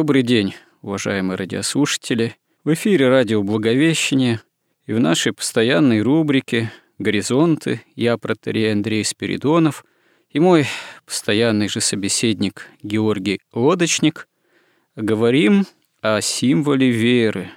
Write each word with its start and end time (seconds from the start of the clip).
Добрый 0.00 0.22
день, 0.22 0.54
уважаемые 0.80 1.36
радиослушатели. 1.36 2.34
В 2.64 2.72
эфире 2.72 3.10
радио 3.10 3.42
«Благовещение» 3.42 4.40
и 4.86 4.94
в 4.94 4.98
нашей 4.98 5.34
постоянной 5.34 6.00
рубрике 6.00 6.72
«Горизонты» 6.98 7.82
я, 7.96 8.16
протерей 8.16 8.72
Андрей 8.72 9.04
Спиридонов, 9.04 9.84
и 10.30 10.40
мой 10.40 10.64
постоянный 11.04 11.68
же 11.68 11.82
собеседник 11.82 12.66
Георгий 12.82 13.40
Лодочник 13.52 14.26
говорим 14.96 15.66
о 16.00 16.22
символе 16.22 16.88
веры, 16.90 17.50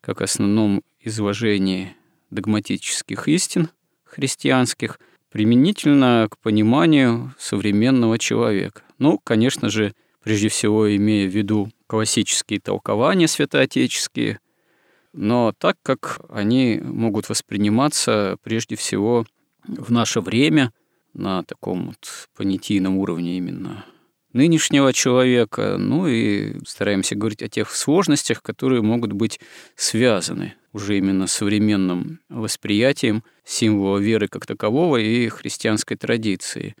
как 0.00 0.22
основном 0.22 0.82
изложении 1.00 1.96
догматических 2.30 3.26
истин 3.26 3.70
христианских, 4.04 5.00
применительно 5.32 6.28
к 6.30 6.38
пониманию 6.38 7.34
современного 7.40 8.20
человека. 8.20 8.82
Ну, 8.98 9.18
конечно 9.18 9.68
же, 9.68 9.94
прежде 10.26 10.48
всего 10.48 10.92
имея 10.96 11.28
в 11.28 11.32
виду 11.32 11.70
классические 11.86 12.58
толкования 12.58 13.28
святоотеческие, 13.28 14.40
но 15.12 15.54
так 15.56 15.76
как 15.84 16.18
они 16.28 16.80
могут 16.82 17.28
восприниматься 17.28 18.36
прежде 18.42 18.74
всего 18.74 19.24
в 19.68 19.92
наше 19.92 20.20
время 20.20 20.72
на 21.14 21.44
таком 21.44 21.86
вот 21.86 22.28
понятийном 22.36 22.98
уровне 22.98 23.38
именно 23.38 23.84
нынешнего 24.32 24.92
человека, 24.92 25.76
ну 25.78 26.08
и 26.08 26.56
стараемся 26.66 27.14
говорить 27.14 27.44
о 27.44 27.48
тех 27.48 27.70
сложностях, 27.70 28.42
которые 28.42 28.82
могут 28.82 29.12
быть 29.12 29.38
связаны 29.76 30.54
уже 30.72 30.98
именно 30.98 31.28
современным 31.28 32.18
восприятием 32.28 33.22
символа 33.44 33.98
веры 33.98 34.26
как 34.26 34.44
такового 34.44 34.96
и 34.96 35.28
христианской 35.28 35.96
традиции. 35.96 36.74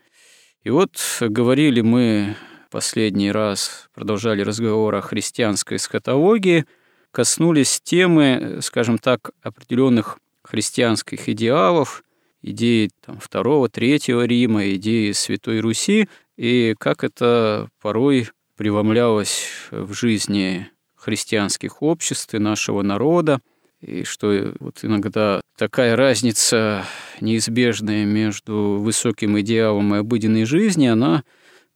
И 0.64 0.70
вот 0.70 0.98
говорили 1.20 1.80
мы 1.80 2.34
последний 2.70 3.32
раз 3.32 3.88
продолжали 3.94 4.42
разговор 4.42 4.94
о 4.94 5.00
христианской 5.00 5.76
эсхатологии, 5.76 6.66
коснулись 7.10 7.80
темы, 7.82 8.58
скажем 8.62 8.98
так, 8.98 9.30
определенных 9.42 10.18
христианских 10.42 11.28
идеалов, 11.28 12.04
идеи 12.42 12.90
там, 13.04 13.18
второго, 13.18 13.68
третьего 13.68 14.24
Рима, 14.24 14.68
идеи 14.74 15.12
Святой 15.12 15.60
Руси, 15.60 16.08
и 16.36 16.74
как 16.78 17.04
это 17.04 17.68
порой 17.80 18.28
преломлялось 18.56 19.48
в 19.70 19.92
жизни 19.94 20.68
христианских 20.94 21.82
обществ 21.82 22.34
и 22.34 22.38
нашего 22.38 22.82
народа, 22.82 23.40
и 23.80 24.04
что 24.04 24.52
вот 24.58 24.78
иногда 24.82 25.40
такая 25.56 25.96
разница 25.96 26.84
неизбежная 27.20 28.04
между 28.04 28.78
высоким 28.80 29.38
идеалом 29.40 29.94
и 29.94 29.98
обыденной 29.98 30.44
жизнью, 30.44 30.94
она 30.94 31.22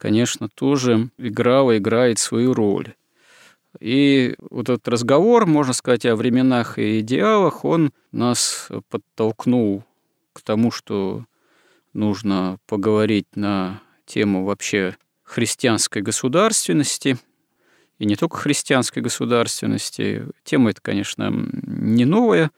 конечно, 0.00 0.49
тоже 0.49 1.11
играла, 1.19 1.77
играет 1.77 2.19
свою 2.19 2.55
роль. 2.55 2.94
И 3.78 4.34
вот 4.50 4.69
этот 4.71 4.88
разговор, 4.88 5.47
можно 5.47 5.75
сказать, 5.75 6.06
о 6.06 6.16
временах 6.16 6.78
и 6.78 7.00
идеалах, 7.00 7.65
он 7.65 7.93
нас 8.10 8.69
подтолкнул 8.89 9.84
к 10.33 10.41
тому, 10.41 10.71
что 10.71 11.27
нужно 11.93 12.59
поговорить 12.66 13.27
на 13.37 13.83
тему 14.06 14.44
вообще 14.44 14.97
христианской 15.22 16.03
государственности, 16.03 17.19
и 17.99 18.06
не 18.06 18.16
только 18.16 18.39
христианской 18.39 19.03
государственности. 19.03 20.27
Тема 20.43 20.71
эта, 20.71 20.81
конечно, 20.81 21.31
не 21.31 22.06
новая, 22.06 22.50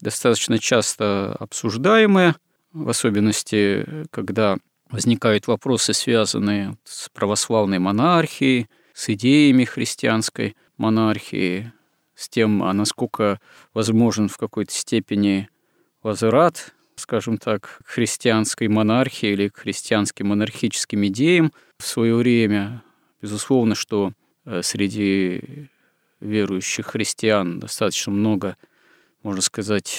достаточно 0.00 0.58
часто 0.58 1.36
обсуждаемая, 1.38 2.34
в 2.72 2.88
особенности, 2.88 3.86
когда 4.10 4.58
возникают 4.92 5.46
вопросы, 5.46 5.94
связанные 5.94 6.76
с 6.84 7.08
православной 7.08 7.78
монархией, 7.78 8.68
с 8.92 9.08
идеями 9.08 9.64
христианской 9.64 10.54
монархии, 10.76 11.72
с 12.14 12.28
тем, 12.28 12.62
а 12.62 12.72
насколько 12.72 13.40
возможен 13.72 14.28
в 14.28 14.36
какой-то 14.36 14.72
степени 14.72 15.48
возврат, 16.02 16.74
скажем 16.96 17.38
так, 17.38 17.80
к 17.84 17.88
христианской 17.88 18.68
монархии 18.68 19.30
или 19.30 19.48
к 19.48 19.58
христианским 19.58 20.28
монархическим 20.28 21.06
идеям 21.06 21.52
в 21.78 21.86
свое 21.86 22.14
время. 22.14 22.82
Безусловно, 23.22 23.74
что 23.74 24.12
э, 24.44 24.60
среди 24.62 25.68
верующих 26.20 26.88
христиан 26.88 27.58
достаточно 27.60 28.12
много, 28.12 28.56
можно 29.22 29.40
сказать, 29.40 29.98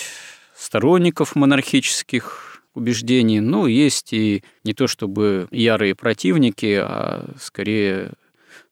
сторонников 0.56 1.36
монархических 1.36 2.53
убеждений. 2.74 3.40
Ну, 3.40 3.68
есть 3.68 4.14
и 4.14 4.44
не 4.64 4.74
то 4.74 4.88
чтобы 4.88 5.48
ярые 5.52 5.96
противники, 5.96 6.80
а 6.82 7.34
скорее 7.40 8.12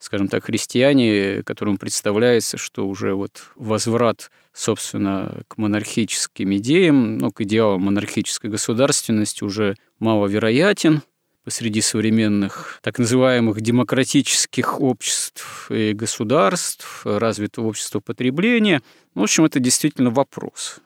скажем 0.01 0.27
так, 0.27 0.45
христиане, 0.45 1.43
которым 1.43 1.77
представляется, 1.77 2.57
что 2.57 2.87
уже 2.87 3.13
вот 3.13 3.43
возврат, 3.55 4.31
собственно, 4.51 5.43
к 5.47 5.57
монархическим 5.57 6.55
идеям, 6.55 7.19
ну, 7.19 7.31
к 7.31 7.41
идеалам 7.41 7.83
монархической 7.83 8.49
государственности 8.49 9.43
уже 9.43 9.75
маловероятен 9.99 11.03
посреди 11.43 11.81
современных 11.81 12.79
так 12.81 12.99
называемых 12.99 13.61
демократических 13.61 14.79
обществ 14.79 15.69
и 15.69 15.93
государств, 15.93 17.05
развитого 17.05 17.67
общества 17.67 17.99
потребления. 17.99 18.81
В 19.13 19.21
общем, 19.21 19.45
это 19.45 19.59
действительно 19.59 20.09
вопрос. 20.09 20.79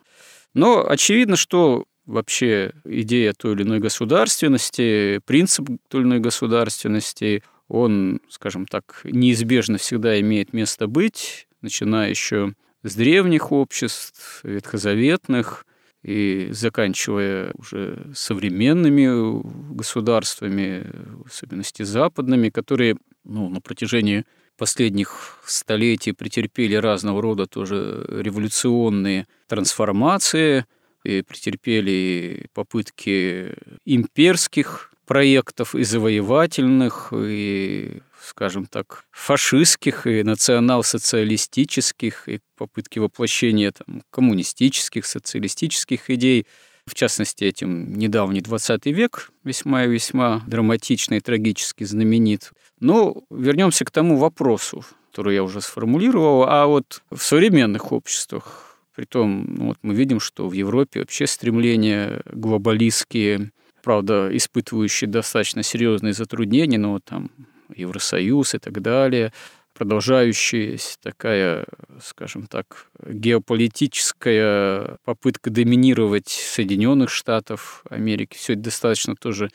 Но 0.53 0.85
очевидно, 0.87 1.35
что 1.35 1.85
вообще 2.05 2.73
идея 2.83 3.33
той 3.33 3.53
или 3.53 3.63
иной 3.63 3.79
государственности, 3.79 5.19
принцип 5.25 5.67
той 5.87 6.01
или 6.01 6.07
иной 6.07 6.19
государственности, 6.19 7.43
он, 7.67 8.21
скажем 8.29 8.65
так, 8.65 9.01
неизбежно 9.03 9.77
всегда 9.77 10.19
имеет 10.21 10.53
место 10.53 10.87
быть, 10.87 11.47
начиная 11.61 12.09
еще 12.09 12.53
с 12.83 12.95
древних 12.95 13.51
обществ, 13.51 14.41
ветхозаветных, 14.43 15.65
и 16.05 16.49
заканчивая 16.51 17.51
уже 17.57 18.11
современными 18.13 19.41
государствами, 19.73 20.85
в 21.23 21.25
особенности 21.25 21.81
западными, 21.81 22.49
которые 22.49 22.97
ну, 23.23 23.49
на 23.49 23.59
протяжении 23.59 24.23
последних 24.55 25.39
столетий 25.47 26.11
претерпели 26.11 26.75
разного 26.75 27.23
рода 27.23 27.47
тоже 27.47 28.05
революционные 28.07 29.25
трансформации, 29.47 30.65
и 31.05 31.21
претерпели 31.21 32.47
попытки 32.53 33.53
имперских 33.85 34.91
проектов 35.05 35.75
и 35.75 35.83
завоевательных, 35.83 37.13
и, 37.15 38.01
скажем 38.21 38.65
так, 38.65 39.05
фашистских, 39.11 40.07
и 40.07 40.23
национал-социалистических, 40.23 42.27
и 42.27 42.39
попытки 42.57 42.99
воплощения 42.99 43.71
там, 43.71 44.01
коммунистических, 44.09 45.05
социалистических 45.05 46.09
идей. 46.09 46.47
В 46.87 46.95
частности, 46.95 47.43
этим 47.43 47.97
недавний 47.97 48.41
20 48.41 48.85
век 48.87 49.31
весьма 49.43 49.85
и 49.85 49.89
весьма 49.89 50.43
драматично 50.47 51.15
и 51.15 51.19
трагически 51.19 51.83
знаменит. 51.83 52.51
Но 52.79 53.23
вернемся 53.29 53.85
к 53.85 53.91
тому 53.91 54.17
вопросу, 54.17 54.83
который 55.11 55.35
я 55.35 55.43
уже 55.43 55.61
сформулировал, 55.61 56.43
а 56.43 56.65
вот 56.65 57.03
в 57.09 57.21
современных 57.21 57.91
обществах 57.91 58.74
Притом 58.95 59.45
ну, 59.47 59.65
вот 59.67 59.77
мы 59.81 59.93
видим, 59.93 60.19
что 60.19 60.47
в 60.47 60.53
Европе 60.53 61.01
вообще 61.01 61.27
стремления 61.27 62.21
глобалистские, 62.31 63.51
правда, 63.83 64.29
испытывающие 64.35 65.09
достаточно 65.09 65.63
серьезные 65.63 66.13
затруднения, 66.13 66.77
но 66.77 66.99
там 66.99 67.29
Евросоюз 67.75 68.55
и 68.55 68.57
так 68.59 68.81
далее, 68.81 69.33
продолжающаяся 69.73 70.97
такая, 71.01 71.65
скажем 72.01 72.47
так, 72.47 72.87
геополитическая 73.05 74.97
попытка 75.03 75.49
доминировать 75.49 76.29
Соединенных 76.29 77.09
Штатов 77.09 77.83
Америки. 77.89 78.37
Все 78.37 78.53
это 78.53 78.63
достаточно 78.63 79.15
тоже 79.15 79.49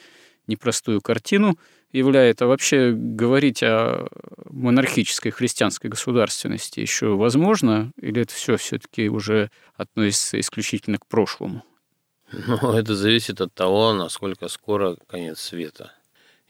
непростую 0.47 1.01
картину 1.01 1.57
являет, 1.93 2.41
а 2.43 2.47
вообще 2.47 2.93
говорить 2.93 3.63
о 3.63 4.07
монархической 4.49 5.33
христианской 5.33 5.91
государственности 5.91 6.81
еще 6.81 7.17
возможно, 7.17 7.93
или 8.01 8.23
это 8.23 8.33
все 8.33 8.57
все-таки 8.57 9.09
уже 9.09 9.51
относится 9.75 10.39
исключительно 10.39 10.99
к 10.99 11.07
прошлому? 11.07 11.65
Ну, 12.33 12.73
это 12.73 12.95
зависит 12.95 13.41
от 13.41 13.53
того, 13.55 13.93
насколько 13.93 14.49
скоро 14.49 14.97
конец 15.09 15.41
света. 15.41 15.93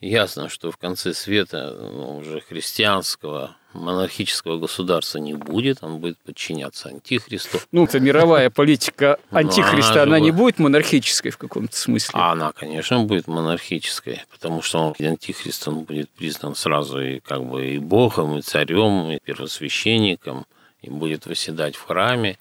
Ясно, 0.00 0.48
что 0.48 0.70
в 0.70 0.78
конце 0.78 1.12
света 1.12 1.76
ну, 1.78 2.16
уже 2.16 2.40
христианского 2.40 3.56
монархического 3.74 4.58
государства 4.58 5.18
не 5.18 5.34
будет, 5.34 5.78
он 5.82 5.98
будет 5.98 6.16
подчиняться 6.18 6.88
антихристу. 6.88 7.58
Ну, 7.70 7.84
это 7.84 8.00
мировая 8.00 8.48
политика 8.48 9.18
ну, 9.30 9.38
антихриста, 9.38 10.02
она, 10.02 10.16
она 10.16 10.20
не 10.20 10.30
будет 10.30 10.58
монархической 10.58 11.30
в 11.30 11.36
каком-то 11.36 11.76
смысле? 11.76 12.12
А 12.14 12.32
она, 12.32 12.52
конечно, 12.52 13.04
будет 13.04 13.26
монархической, 13.26 14.22
потому 14.30 14.62
что 14.62 14.78
он, 14.78 15.06
антихрист 15.06 15.68
он 15.68 15.80
будет 15.80 16.08
признан 16.08 16.54
сразу 16.54 17.00
и 17.00 17.20
как 17.20 17.44
бы 17.44 17.74
и 17.74 17.78
богом, 17.78 18.38
и 18.38 18.42
царем, 18.42 19.10
и 19.10 19.18
первосвященником, 19.22 20.46
и 20.80 20.88
будет 20.88 21.26
восседать 21.26 21.76
в 21.76 21.84
храме 21.84 22.38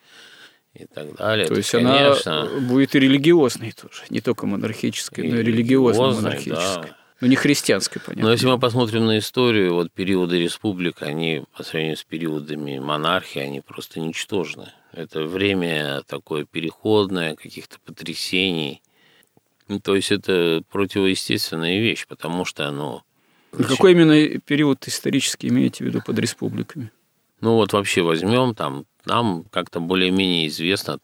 и 0.73 0.85
так 0.85 1.13
далее. 1.15 1.45
То, 1.45 1.55
То 1.55 1.57
есть 1.57 1.71
конечно... 1.71 2.41
она 2.43 2.59
будет 2.61 2.95
и 2.95 2.99
религиозной 2.99 3.73
тоже, 3.73 4.03
не 4.09 4.21
только 4.21 4.47
монархической, 4.47 5.27
и 5.27 5.31
но 5.31 5.39
и 5.39 5.43
религиозной 5.43 6.13
монархической. 6.15 6.91
Да. 6.91 6.98
Ну, 7.21 7.27
не 7.27 7.35
христианской, 7.35 8.01
понятно. 8.01 8.27
Но 8.27 8.31
если 8.31 8.47
мы 8.47 8.57
посмотрим 8.57 9.05
на 9.05 9.17
историю, 9.17 9.73
вот 9.73 9.91
периоды 9.91 10.39
республик, 10.39 11.01
они 11.01 11.43
по 11.55 11.63
сравнению 11.63 11.97
с 11.97 12.03
периодами 12.03 12.79
монархии, 12.79 13.39
они 13.39 13.59
просто 13.59 13.99
ничтожны. 13.99 14.71
Это 14.93 15.23
время 15.25 16.01
такое 16.07 16.45
переходное, 16.45 17.35
каких-то 17.35 17.77
потрясений. 17.85 18.81
То 19.83 19.95
есть 19.95 20.11
это 20.11 20.63
противоестественная 20.71 21.79
вещь, 21.79 22.07
потому 22.07 22.45
что, 22.45 22.71
ну... 22.71 23.01
Значит... 23.51 23.71
Какой 23.71 23.91
именно 23.91 24.39
период 24.39 24.87
исторически 24.87 25.47
имеете 25.47 25.83
в 25.83 25.87
виду 25.87 26.01
под 26.05 26.17
республиками? 26.19 26.91
Ну 27.41 27.55
вот 27.55 27.73
вообще 27.73 28.01
возьмем 28.01 28.55
там, 28.55 28.85
нам 29.05 29.43
как-то 29.51 29.79
более-менее 29.79 30.47
известно, 30.47 30.99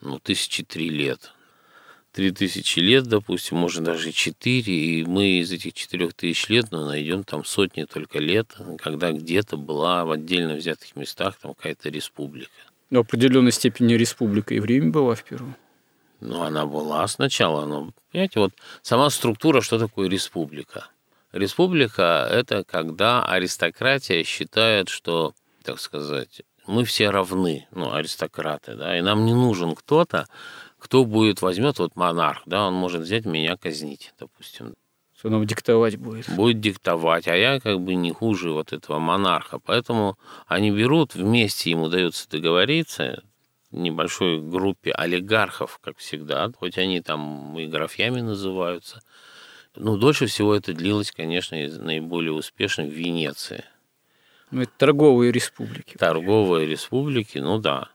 ну, 0.00 0.18
тысячи 0.18 0.62
три 0.62 0.88
лет 0.88 1.32
три 2.12 2.30
тысячи 2.32 2.80
лет, 2.80 3.04
допустим, 3.04 3.58
может 3.58 3.84
даже 3.84 4.12
четыре, 4.12 4.74
и 4.74 5.04
мы 5.04 5.40
из 5.40 5.52
этих 5.52 5.74
четырех 5.74 6.14
тысяч 6.14 6.48
лет 6.48 6.66
ну, 6.70 6.86
найдем 6.86 7.24
там 7.24 7.44
сотни 7.44 7.84
только 7.84 8.18
лет, 8.18 8.56
когда 8.78 9.12
где-то 9.12 9.56
была 9.56 10.04
в 10.04 10.10
отдельно 10.10 10.54
взятых 10.54 10.96
местах 10.96 11.36
там 11.40 11.54
какая-то 11.54 11.88
республика. 11.88 12.50
Но 12.90 13.00
определенной 13.00 13.52
степени 13.52 13.94
республика 13.94 14.54
и 14.54 14.60
время 14.60 14.90
была 14.90 15.14
в 15.14 15.22
Перу. 15.22 15.54
Ну, 16.20 16.42
она 16.42 16.66
была 16.66 17.06
сначала, 17.06 17.64
но, 17.66 17.92
понимаете, 18.10 18.40
вот 18.40 18.52
сама 18.82 19.08
структура, 19.10 19.60
что 19.60 19.78
такое 19.78 20.08
республика? 20.08 20.88
Республика– 21.32 22.26
это 22.30 22.64
когда 22.64 23.24
аристократия 23.24 24.24
считает, 24.24 24.88
что, 24.88 25.34
так 25.62 25.78
сказать, 25.78 26.42
мы 26.66 26.84
все 26.84 27.10
равны, 27.10 27.68
ну, 27.70 27.92
аристократы, 27.92 28.74
да, 28.74 28.98
и 28.98 29.00
нам 29.00 29.26
не 29.26 29.34
нужен 29.34 29.74
кто-то, 29.74 30.26
кто 30.78 31.04
будет, 31.04 31.42
возьмет, 31.42 31.78
вот 31.78 31.96
монарх, 31.96 32.42
да, 32.46 32.68
он 32.68 32.74
может 32.74 33.02
взять 33.02 33.24
меня 33.24 33.56
казнить, 33.56 34.14
допустим. 34.18 34.74
Что 35.18 35.30
нам 35.30 35.44
диктовать 35.46 35.96
будет? 35.96 36.30
Будет 36.30 36.60
диктовать, 36.60 37.26
а 37.26 37.36
я 37.36 37.58
как 37.58 37.80
бы 37.80 37.96
не 37.96 38.12
хуже 38.12 38.52
вот 38.52 38.72
этого 38.72 39.00
монарха. 39.00 39.58
Поэтому 39.58 40.16
они 40.46 40.70
берут, 40.70 41.16
вместе 41.16 41.70
ему 41.70 41.88
дается 41.88 42.30
договориться, 42.30 43.24
небольшой 43.72 44.40
группе 44.40 44.92
олигархов, 44.92 45.80
как 45.82 45.98
всегда, 45.98 46.50
хоть 46.56 46.78
они 46.78 47.00
там 47.00 47.58
и 47.58 47.66
графьями 47.66 48.20
называются. 48.20 49.02
Ну, 49.74 49.96
дольше 49.96 50.26
всего 50.26 50.54
это 50.54 50.72
длилось, 50.72 51.10
конечно, 51.10 51.56
наиболее 51.56 52.32
успешно 52.32 52.84
в 52.84 52.90
Венеции. 52.90 53.64
Ну, 54.52 54.62
это 54.62 54.72
торговые 54.76 55.32
республики. 55.32 55.96
Торговые 55.96 56.66
республики, 56.66 57.38
ну 57.38 57.58
да. 57.58 57.90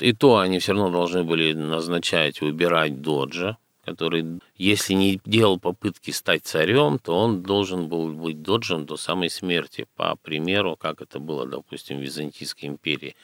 И 0.00 0.12
то 0.12 0.38
они 0.38 0.58
все 0.58 0.72
равно 0.72 0.90
должны 0.90 1.24
были 1.24 1.52
назначать, 1.52 2.40
выбирать 2.40 3.00
Доджа, 3.00 3.58
который, 3.84 4.40
если 4.56 4.94
не 4.94 5.20
делал 5.24 5.58
попытки 5.58 6.10
стать 6.10 6.44
царем, 6.44 6.98
то 6.98 7.18
он 7.18 7.42
должен 7.42 7.88
был 7.88 8.08
быть 8.08 8.42
доджем 8.42 8.86
до 8.86 8.96
самой 8.96 9.30
смерти. 9.30 9.86
По 9.96 10.16
примеру, 10.16 10.76
как 10.76 11.00
это 11.00 11.18
было, 11.18 11.46
допустим, 11.46 11.98
в 11.98 12.02
Византийской 12.02 12.68
империи. 12.68 13.16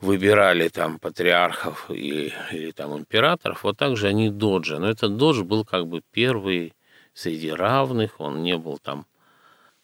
Выбирали 0.00 0.68
там 0.68 0.98
патриархов 0.98 1.90
или, 1.90 2.32
или 2.52 2.70
там 2.70 2.96
императоров, 2.96 3.64
вот 3.64 3.76
так 3.76 3.96
же 3.96 4.08
они 4.08 4.30
доджи. 4.30 4.78
Но 4.78 4.88
этот 4.88 5.16
додж 5.16 5.42
был 5.42 5.64
как 5.64 5.86
бы 5.86 6.00
первый 6.12 6.72
среди 7.12 7.50
равных, 7.50 8.20
он 8.20 8.42
не 8.42 8.56
был 8.56 8.78
там 8.78 9.06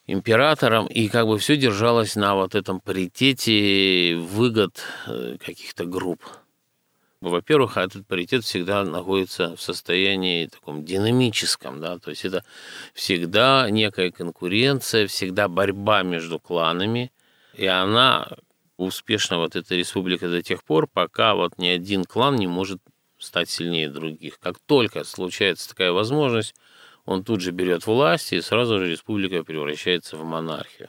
императором, 0.07 0.87
и 0.87 1.09
как 1.09 1.27
бы 1.27 1.39
все 1.39 1.57
держалось 1.57 2.17
на 2.17 2.35
вот 2.35 2.55
этом 2.55 2.81
паритете 2.81 4.17
выгод 4.17 4.83
э, 5.07 5.37
каких-то 5.39 5.85
групп. 5.85 6.23
Во-первых, 7.21 7.77
этот 7.77 8.07
паритет 8.07 8.45
всегда 8.45 8.83
находится 8.83 9.55
в 9.55 9.61
состоянии 9.61 10.47
таком 10.47 10.87
динамическом, 10.87 11.79
да, 11.79 11.99
то 11.99 12.09
есть 12.09 12.25
это 12.25 12.45
всегда 12.95 13.69
некая 13.69 14.11
конкуренция, 14.11 15.07
всегда 15.07 15.47
борьба 15.49 16.03
между 16.03 16.39
кланами, 16.39 17.13
и 17.53 17.67
она 17.67 18.27
успешна, 18.79 19.37
вот 19.37 19.55
эта 19.55 19.75
республика 19.75 20.31
до 20.31 20.43
тех 20.43 20.65
пор, 20.65 20.87
пока 20.87 21.35
вот 21.35 21.59
ни 21.59 21.69
один 21.69 22.05
клан 22.05 22.37
не 22.37 22.47
может 22.47 22.81
стать 23.19 23.51
сильнее 23.51 23.91
других. 23.91 24.39
Как 24.39 24.59
только 24.59 25.05
случается 25.05 25.69
такая 25.69 25.93
возможность, 25.93 26.55
он 27.05 27.23
тут 27.23 27.43
же 27.43 27.51
берет 27.51 27.87
власть, 27.87 28.33
и 28.33 28.41
сразу 28.41 28.79
же 28.79 28.91
республика 28.91 29.45
превращается 29.45 30.17
в 30.17 30.25
монархию. 30.25 30.89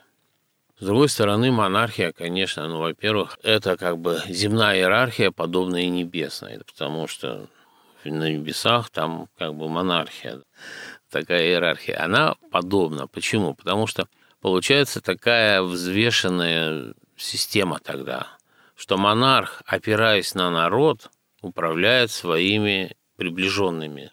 С 0.82 0.84
другой 0.84 1.10
стороны, 1.10 1.52
монархия, 1.52 2.12
конечно, 2.12 2.68
ну, 2.68 2.80
во-первых, 2.80 3.38
это 3.44 3.78
как 3.78 4.00
бы 4.00 4.20
земная 4.28 4.78
иерархия, 4.78 5.30
подобная 5.30 5.88
небесной, 5.90 6.60
потому 6.66 7.06
что 7.06 7.50
на 8.04 8.32
небесах 8.32 8.90
там 8.90 9.30
как 9.38 9.54
бы 9.54 9.70
монархия, 9.70 10.42
такая 11.12 11.50
иерархия. 11.50 12.04
Она 12.04 12.34
подобна. 12.50 13.06
Почему? 13.06 13.54
Потому 13.54 13.86
что 13.86 14.08
получается 14.42 15.02
такая 15.02 15.62
взвешенная 15.62 16.96
система 17.16 17.78
тогда, 17.78 18.26
что 18.76 18.98
монарх, 18.98 19.62
опираясь 19.68 20.34
на 20.34 20.50
народ, 20.50 21.12
управляет 21.44 22.10
своими 22.10 22.98
приближенными. 23.18 24.12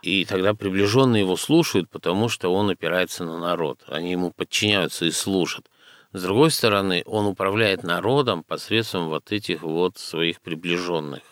И 0.00 0.24
тогда 0.24 0.54
приближенные 0.54 1.24
его 1.24 1.36
слушают, 1.36 1.90
потому 1.90 2.30
что 2.30 2.54
он 2.54 2.70
опирается 2.70 3.26
на 3.26 3.38
народ. 3.38 3.82
Они 3.86 4.12
ему 4.12 4.30
подчиняются 4.30 5.04
и 5.04 5.10
служат. 5.10 5.66
С 6.12 6.22
другой 6.24 6.50
стороны, 6.50 7.04
он 7.06 7.26
управляет 7.26 7.84
народом 7.84 8.42
посредством 8.42 9.08
вот 9.08 9.30
этих 9.30 9.62
вот 9.62 9.96
своих 9.96 10.40
приближенных. 10.40 11.22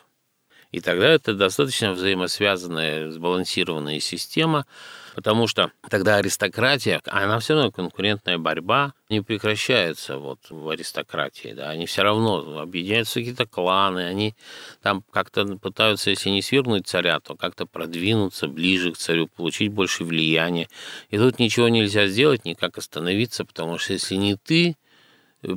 И 0.71 0.81
тогда 0.81 1.09
это 1.09 1.35
достаточно 1.35 1.93
взаимосвязанная, 1.93 3.11
сбалансированная 3.11 3.99
система, 3.99 4.67
потому 5.19 5.49
что 5.49 5.73
тогда 5.91 6.19
аристократия, 6.19 7.01
она 7.05 7.41
все 7.41 7.55
равно 7.55 7.73
конкурентная 7.73 8.39
борьба 8.39 8.93
не 9.09 9.21
прекращается 9.21 10.17
вот 10.17 10.39
в 10.49 10.69
аристократии, 10.69 11.55
да, 11.55 11.71
они 11.71 11.87
все 11.87 12.03
равно 12.03 12.61
объединяются 12.61 13.15
какие-то 13.15 13.45
кланы, 13.45 14.07
они 14.07 14.37
там 14.81 15.03
как-то 15.11 15.45
пытаются, 15.57 16.11
если 16.11 16.31
не 16.31 16.41
свергнуть 16.41 16.87
царя, 16.87 17.19
то 17.19 17.35
как-то 17.35 17.67
продвинуться 17.67 18.47
ближе 18.47 18.93
к 18.93 18.97
царю, 18.97 19.27
получить 19.27 19.73
больше 19.73 20.05
влияния. 20.05 20.69
И 21.11 21.19
тут 21.19 21.41
ничего 21.41 21.69
нельзя 21.69 22.07
сделать, 22.07 22.45
никак 22.45 22.79
остановиться, 22.79 23.45
потому 23.45 23.77
что 23.79 23.95
если 23.95 24.15
не 24.15 24.37
ты, 24.37 24.77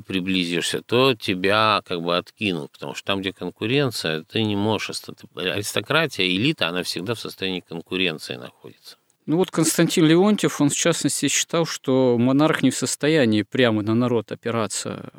приблизишься, 0.07 0.81
то 0.81 1.13
тебя 1.13 1.81
как 1.85 2.01
бы 2.01 2.17
откинут, 2.17 2.71
потому 2.71 2.95
что 2.95 3.05
там, 3.05 3.21
где 3.21 3.31
конкуренция, 3.31 4.23
ты 4.23 4.41
не 4.41 4.55
можешь... 4.55 4.89
Аристократия, 5.35 6.25
элита, 6.25 6.67
она 6.67 6.81
всегда 6.81 7.13
в 7.13 7.19
состоянии 7.19 7.59
конкуренции 7.59 8.37
находится. 8.37 8.97
Ну 9.27 9.37
вот 9.37 9.51
Константин 9.51 10.05
Леонтьев, 10.05 10.59
он 10.61 10.69
в 10.69 10.75
частности 10.75 11.27
считал, 11.27 11.65
что 11.65 12.17
монарх 12.17 12.63
не 12.63 12.71
в 12.71 12.75
состоянии 12.75 13.43
прямо 13.43 13.83
на 13.83 13.93
народ 13.93 14.31
опираться. 14.31 15.11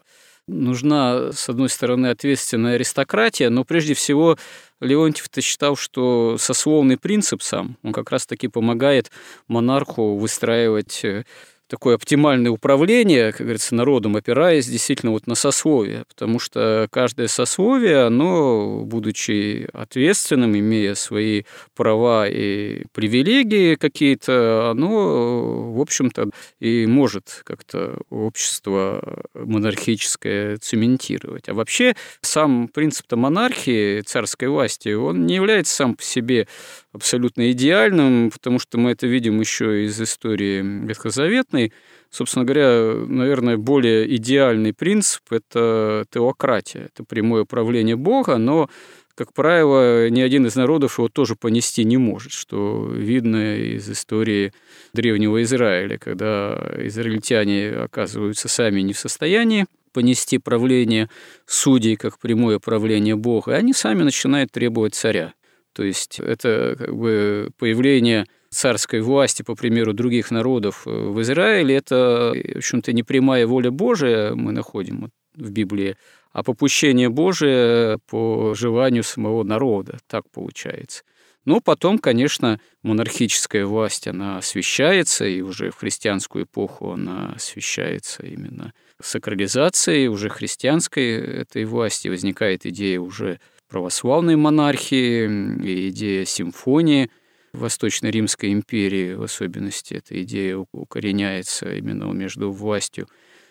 Нужна, 0.49 1.31
с 1.31 1.49
одной 1.49 1.69
стороны, 1.69 2.09
ответственная 2.09 2.75
аристократия, 2.75 3.49
но 3.49 3.65
прежде 3.65 3.95
всего 3.95 4.37
Леонтьев-то 4.81 5.41
считал, 5.41 5.77
что 5.77 6.37
сословный 6.37 6.99
принцип 6.99 7.43
сам, 7.43 7.79
он 7.85 7.93
как 7.93 8.11
раз-таки 8.11 8.49
помогает 8.49 9.13
монарху 9.47 10.17
выстраивать 10.17 11.05
э, 11.05 11.25
такое 11.73 11.95
оптимальное 11.95 12.51
управление, 12.51 13.33
как 13.33 13.41
говорится, 13.41 13.75
народом, 13.75 14.15
опираясь 14.15 14.67
действительно 14.67 15.13
вот 15.13 15.27
на 15.27 15.35
сословие, 15.35 16.05
потому 16.07 16.39
что 16.39 16.87
каждое 16.91 17.29
сословие, 17.29 18.05
оно, 18.05 18.83
будучи 18.85 19.67
ответственным, 19.73 20.55
имея 20.55 20.95
свои 20.95 21.45
права 21.75 22.29
и 22.29 22.85
привилегии 22.93 23.77
какие-то, 23.77 24.69
оно, 24.73 25.73
в 25.73 25.81
общем-то, 25.81 26.29
и 26.61 26.85
может 26.85 27.41
как-то 27.45 28.03
общество 28.11 29.23
монархическое 29.33 30.59
цементировать. 30.59 31.49
А 31.49 31.55
вообще 31.55 31.95
сам 32.21 32.69
принцип-то 32.69 33.17
монархии, 33.17 34.03
царской 34.03 34.49
власти, 34.49 34.91
он 34.93 35.25
не 35.25 35.37
является 35.37 35.75
сам 35.75 35.95
по 35.95 36.03
себе 36.03 36.49
абсолютно 36.93 37.51
идеальным, 37.53 38.31
потому 38.31 38.59
что 38.59 38.79
мы 38.79 38.91
это 38.91 39.07
видим 39.07 39.41
еще 39.41 39.85
из 39.85 40.01
истории 40.01 40.63
ветхозаветной. 40.87 41.73
Собственно 42.11 42.45
говоря, 42.45 42.95
наверное, 43.07 43.57
более 43.57 44.15
идеальный 44.17 44.75
принцип– 44.75 45.23
это 45.31 46.05
теократия, 46.11 46.91
это 46.93 47.05
прямое 47.05 47.45
правление 47.45 47.97
Бога, 47.97 48.37
но 48.37 48.69
как 49.15 49.35
правило, 49.35 50.09
ни 50.09 50.21
один 50.21 50.47
из 50.47 50.55
народов 50.57 50.99
его 50.99 51.09
тоже 51.09 51.37
понести 51.37 51.85
не 51.85 51.99
может, 51.99 52.33
что 52.33 52.91
видно 52.93 53.57
из 53.57 53.89
истории 53.91 54.53
древнего 54.95 55.43
Израиля, 55.43 55.99
когда 55.99 56.59
израильтяне 56.79 57.71
оказываются 57.71 58.49
сами 58.49 58.81
не 58.81 58.95
в 58.95 58.99
состоянии 58.99 59.67
понести 59.93 60.39
правление 60.39 61.11
судей 61.47 61.97
как 61.97 62.19
прямое 62.19 62.59
правление 62.59 63.15
Бога, 63.15 63.53
и 63.53 63.57
они 63.57 63.75
сами 63.75 64.03
начинают 64.03 64.51
требовать 64.51 64.95
царя. 64.95 65.35
То 65.75 65.83
есть 65.83 66.21
это 66.21 66.77
как 66.79 66.95
бы 66.95 67.51
появление 67.59 68.27
царской 68.51 69.01
власти, 69.01 69.43
по 69.43 69.55
примеру 69.55 69.95
других 69.95 70.31
народов 70.31 70.83
в 70.85 71.21
Израиле, 71.23 71.77
это, 71.77 72.33
в 72.35 72.57
общем-то, 72.59 72.93
не 72.93 73.03
прямая 73.03 73.47
воля 73.47 73.71
Божия 73.71 74.35
мы 74.35 74.53
находим 74.53 75.11
в 75.35 75.51
Библии, 75.51 75.97
а 76.33 76.43
попущение 76.43 77.09
Божие 77.09 77.99
по 78.11 78.55
желанию 78.55 79.03
самого 79.03 79.43
народа. 79.43 79.99
Так 80.07 80.25
получается. 80.31 81.03
Но 81.45 81.61
потом, 81.61 81.99
конечно, 81.99 82.61
монархическая 82.83 83.67
власть, 83.67 84.07
она 84.07 84.39
освещается, 84.39 85.25
и 85.25 85.41
уже 85.41 85.71
в 85.71 85.77
христианскую 85.77 86.45
эпоху 86.45 86.93
она 86.93 87.33
освещается 87.35 88.25
именно 88.25 88.73
сакрализацией 89.01 90.07
уже 90.07 90.29
христианской 90.29 91.17
этой 91.17 91.65
власти. 91.65 92.07
Возникает 92.07 92.65
идея 92.67 93.01
уже 93.01 93.41
православной 93.73 94.37
монархии, 94.37 95.25
и 95.65 95.89
идея 95.89 96.27
симфонии 96.27 97.09
Восточной 97.55 98.11
Римской 98.11 98.53
империи, 98.53 99.15
в 99.15 99.23
особенности 99.23 99.95
эта 99.95 100.23
идея 100.23 100.59
укореняется 100.73 101.73
именно 101.73 102.05
между 102.13 102.53
властью 102.53 103.09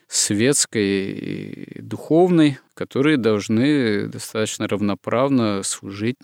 светской 0.08 1.12
и 1.12 1.82
духовной, 1.82 2.60
которые 2.75 3.18
должны 3.18 4.08
достаточно 4.10 4.68
равноправно 4.68 5.63
служить 5.63 6.18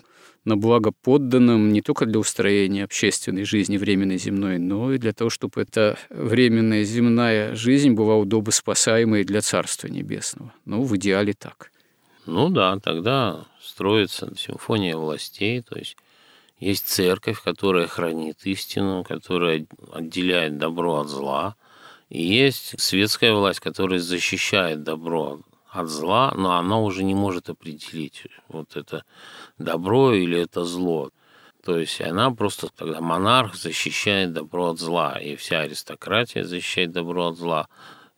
на 0.44 0.56
благо 0.56 0.92
подданным 0.92 1.72
не 1.72 1.82
только 1.82 2.06
для 2.06 2.20
устроения 2.20 2.84
общественной 2.84 3.42
жизни 3.42 3.78
временной 3.78 4.18
земной, 4.18 4.58
но 4.58 4.92
и 4.92 4.98
для 4.98 5.12
того, 5.12 5.28
чтобы 5.28 5.60
эта 5.60 5.98
временная 6.08 6.84
земная 6.84 7.56
жизнь 7.56 7.94
была 7.94 8.16
удобоспасаемой 8.16 9.24
для 9.24 9.40
Царства 9.40 9.88
Небесного. 9.88 10.54
Ну, 10.66 10.82
в 10.82 10.96
идеале 10.96 11.32
так. 11.32 11.72
Ну 12.28 12.50
да, 12.50 12.78
тогда 12.78 13.44
строится 13.62 14.32
симфония 14.36 14.96
властей, 14.96 15.62
то 15.62 15.78
есть 15.78 15.96
есть 16.58 16.86
церковь, 16.86 17.42
которая 17.42 17.86
хранит 17.86 18.38
истину, 18.44 19.04
которая 19.04 19.66
отделяет 19.92 20.58
добро 20.58 21.00
от 21.00 21.08
зла– 21.08 21.56
и 22.08 22.22
есть 22.22 22.80
светская 22.80 23.34
власть, 23.34 23.60
которая 23.60 23.98
защищает 23.98 24.82
добро 24.82 25.40
от 25.70 25.88
зла, 25.88 26.32
но 26.34 26.56
она 26.56 26.80
уже 26.80 27.04
не 27.04 27.14
может 27.14 27.50
определить, 27.50 28.26
вот 28.48 28.76
это 28.76 29.04
добро 29.58 30.14
или 30.14 30.40
это 30.40 30.64
зло. 30.64 31.10
То 31.62 31.78
есть 31.78 32.00
она 32.00 32.30
просто 32.30 32.68
тогда 32.74 33.02
монарх 33.02 33.54
защищает 33.54 34.32
добро 34.32 34.70
от 34.70 34.80
зла, 34.80 35.18
и 35.18 35.36
вся 35.36 35.60
аристократия 35.60 36.44
защищает 36.44 36.92
добро 36.92 37.28
от 37.28 37.36
зла. 37.36 37.68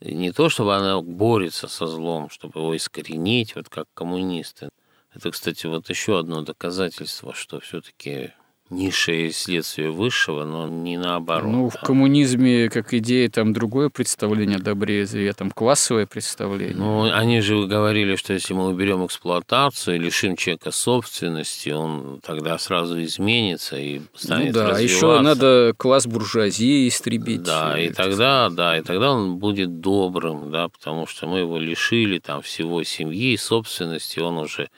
Не 0.01 0.33
то, 0.33 0.49
чтобы 0.49 0.75
она 0.77 1.01
борется 1.01 1.69
со 1.69 1.87
злом, 1.87 2.31
чтобы 2.31 2.61
его 2.61 2.77
искоренить, 2.77 3.55
вот 3.55 3.69
как 3.69 3.87
коммунисты. 3.93 4.71
Это, 5.13 5.31
кстати, 5.31 5.67
вот 5.67 5.91
еще 5.91 6.19
одно 6.19 6.43
доказательство, 6.43 7.35
что 7.35 7.61
все-таки 7.61 8.33
низшее 8.71 9.33
следствие 9.33 9.91
высшего, 9.91 10.45
но 10.45 10.69
не 10.69 10.97
наоборот. 10.97 11.53
Ну, 11.53 11.69
в 11.69 11.75
коммунизме, 11.81 12.71
как 12.71 12.95
идея, 12.95 13.29
там 13.29 13.53
другое 13.53 13.89
представление 13.91 14.57
о 14.57 14.61
добре 14.61 15.03
и 15.03 15.05
зле, 15.05 15.33
там 15.33 15.51
классовое 15.51 16.07
представление. 16.07 16.77
Ну, 16.77 17.13
они 17.13 17.41
же 17.41 17.67
говорили, 17.67 18.17
что 18.17 18.33
если 18.33 18.55
мы 18.55 18.69
уберем 18.69 19.05
эксплуатацию, 19.05 20.01
лишим 20.01 20.37
человека 20.37 20.71
собственности, 20.71 21.71
он 21.71 22.21
тогда 22.25 22.59
сразу 22.59 23.03
изменится 23.03 23.77
и 23.77 24.01
станет 24.15 24.49
ну, 24.49 24.53
да, 24.53 24.71
развиваться. 24.71 25.07
еще 25.07 25.21
надо 25.21 25.75
класс 25.77 26.07
буржуазии 26.07 26.89
истребить. 26.89 27.43
Да, 27.43 27.79
и 27.79 27.91
тогда, 27.91 28.49
да, 28.51 28.79
и 28.79 28.83
тогда 28.83 29.13
он 29.13 29.37
будет 29.37 29.81
добрым, 29.81 30.51
да, 30.51 30.69
потому 30.69 31.07
что 31.07 31.27
мы 31.27 31.41
его 31.41 31.59
лишили 31.59 32.19
там 32.19 32.41
всего 32.43 32.83
семьи, 32.85 33.37
собственности, 33.37 34.21
он 34.21 34.39
уже 34.39 34.69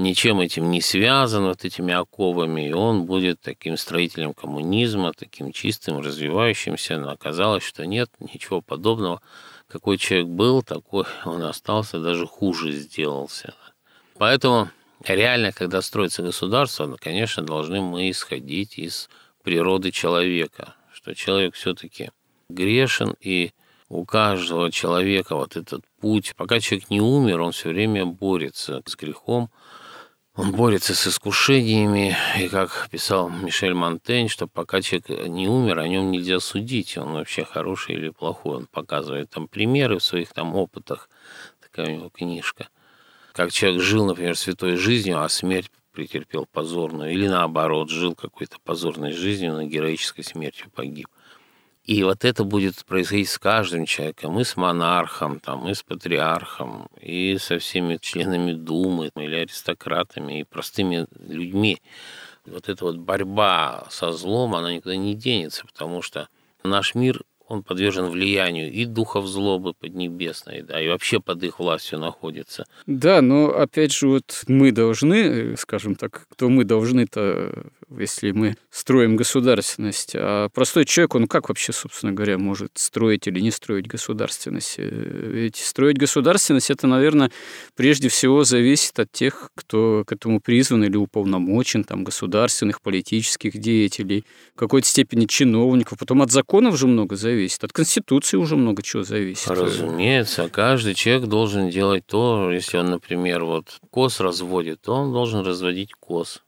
ничем 0.00 0.40
этим 0.40 0.70
не 0.70 0.80
связан, 0.80 1.44
вот 1.44 1.64
этими 1.64 1.94
оковами, 1.94 2.68
и 2.68 2.72
он 2.72 3.04
будет 3.04 3.40
таким 3.40 3.76
строителем 3.76 4.34
коммунизма, 4.34 5.12
таким 5.12 5.52
чистым, 5.52 6.00
развивающимся. 6.00 6.98
Но 6.98 7.10
оказалось, 7.10 7.62
что 7.62 7.86
нет, 7.86 8.10
ничего 8.18 8.60
подобного. 8.60 9.20
Какой 9.68 9.98
человек 9.98 10.28
был, 10.28 10.62
такой 10.62 11.04
он 11.24 11.42
остался, 11.42 12.00
даже 12.00 12.26
хуже 12.26 12.72
сделался. 12.72 13.54
Поэтому 14.18 14.70
реально, 15.04 15.52
когда 15.52 15.82
строится 15.82 16.22
государство, 16.22 16.86
ну, 16.86 16.96
конечно, 16.98 17.42
должны 17.42 17.80
мы 17.80 18.10
исходить 18.10 18.78
из 18.78 19.08
природы 19.44 19.90
человека, 19.92 20.74
что 20.92 21.14
человек 21.14 21.54
все-таки 21.54 22.10
грешен, 22.48 23.14
и 23.20 23.52
у 23.88 24.04
каждого 24.04 24.70
человека 24.70 25.36
вот 25.36 25.56
этот 25.56 25.84
путь, 26.00 26.34
пока 26.36 26.60
человек 26.60 26.90
не 26.90 27.00
умер, 27.00 27.40
он 27.40 27.52
все 27.52 27.68
время 27.68 28.06
борется 28.06 28.82
с 28.86 28.96
грехом, 28.96 29.50
он 30.40 30.52
борется 30.52 30.94
с 30.94 31.06
искушениями, 31.06 32.16
и 32.38 32.48
как 32.48 32.88
писал 32.90 33.28
Мишель 33.28 33.74
Монтень, 33.74 34.30
что 34.30 34.46
пока 34.46 34.80
человек 34.80 35.28
не 35.28 35.48
умер, 35.48 35.78
о 35.78 35.86
нем 35.86 36.10
нельзя 36.10 36.40
судить, 36.40 36.96
он 36.96 37.12
вообще 37.12 37.44
хороший 37.44 37.96
или 37.96 38.08
плохой. 38.08 38.56
Он 38.56 38.66
показывает 38.66 39.28
там 39.28 39.48
примеры 39.48 39.98
в 39.98 40.02
своих 40.02 40.32
там 40.32 40.56
опытах, 40.56 41.10
такая 41.60 41.88
у 41.88 41.98
него 41.98 42.08
книжка. 42.08 42.68
Как 43.32 43.52
человек 43.52 43.82
жил, 43.82 44.06
например, 44.06 44.34
святой 44.34 44.76
жизнью, 44.76 45.22
а 45.22 45.28
смерть 45.28 45.70
претерпел 45.92 46.46
позорную, 46.50 47.12
или 47.12 47.28
наоборот, 47.28 47.90
жил 47.90 48.14
какой-то 48.14 48.56
позорной 48.64 49.12
жизнью, 49.12 49.52
но 49.52 49.62
героической 49.64 50.24
смертью 50.24 50.70
погиб. 50.74 51.08
И 51.90 52.04
вот 52.04 52.24
это 52.24 52.44
будет 52.44 52.84
происходить 52.84 53.28
с 53.28 53.36
каждым 53.36 53.84
человеком, 53.84 54.38
и 54.38 54.44
с 54.44 54.56
монархом, 54.56 55.40
там, 55.40 55.68
и 55.68 55.74
с 55.74 55.82
патриархом, 55.82 56.86
и 57.02 57.36
со 57.36 57.58
всеми 57.58 57.98
членами 58.00 58.52
Думы, 58.52 59.10
или 59.16 59.34
аристократами, 59.34 60.38
и 60.38 60.44
простыми 60.44 61.08
людьми. 61.18 61.82
Вот 62.46 62.68
эта 62.68 62.84
вот 62.84 62.98
борьба 62.98 63.88
со 63.90 64.12
злом, 64.12 64.54
она 64.54 64.72
никуда 64.72 64.94
не 64.94 65.16
денется, 65.16 65.66
потому 65.66 66.00
что 66.00 66.28
наш 66.62 66.94
мир 66.94 67.22
он 67.48 67.64
подвержен 67.64 68.06
влиянию 68.06 68.70
и 68.70 68.84
духов 68.84 69.26
злобы 69.26 69.74
поднебесной, 69.74 70.62
да, 70.62 70.80
и 70.80 70.86
вообще 70.86 71.18
под 71.18 71.42
их 71.42 71.58
властью 71.58 71.98
находится. 71.98 72.66
Да, 72.86 73.20
но 73.20 73.48
опять 73.48 73.92
же, 73.92 74.06
вот 74.06 74.44
мы 74.46 74.70
должны, 74.70 75.56
скажем 75.56 75.96
так, 75.96 76.28
кто 76.30 76.48
мы 76.48 76.62
должны-то, 76.62 77.66
если 77.98 78.32
мы 78.32 78.56
строим 78.70 79.16
государственность, 79.16 80.12
а 80.14 80.48
простой 80.50 80.84
человек, 80.84 81.14
он 81.14 81.26
как 81.26 81.48
вообще, 81.48 81.72
собственно 81.72 82.12
говоря, 82.12 82.38
может 82.38 82.72
строить 82.74 83.26
или 83.26 83.40
не 83.40 83.50
строить 83.50 83.86
государственность? 83.86 84.76
Ведь 84.78 85.56
строить 85.56 85.98
государственность, 85.98 86.70
это, 86.70 86.86
наверное, 86.86 87.30
прежде 87.74 88.08
всего 88.08 88.44
зависит 88.44 88.98
от 88.98 89.10
тех, 89.12 89.50
кто 89.54 90.04
к 90.06 90.12
этому 90.12 90.40
призван 90.40 90.84
или 90.84 90.96
уполномочен, 90.96 91.84
там, 91.84 92.04
государственных, 92.04 92.80
политических 92.80 93.58
деятелей, 93.58 94.24
в 94.54 94.58
какой-то 94.58 94.86
степени 94.86 95.26
чиновников, 95.26 95.98
потом 95.98 96.22
от 96.22 96.30
законов 96.30 96.76
же 96.76 96.86
много 96.86 97.16
зависит. 97.16 97.64
От 97.64 97.72
Конституции 97.72 98.36
уже 98.36 98.56
много 98.56 98.82
чего 98.82 99.02
зависит. 99.02 99.48
Разумеется, 99.48 100.48
каждый 100.48 100.94
человек 100.94 101.28
должен 101.28 101.70
делать 101.70 102.06
то, 102.06 102.50
если 102.50 102.78
он, 102.78 102.90
например, 102.90 103.44
вот 103.44 103.78
кос 103.90 104.20
разводит, 104.20 104.82
то 104.82 104.94
он 104.94 105.12
должен 105.12 105.44
разводить 105.44 105.92
кос. 105.98 106.42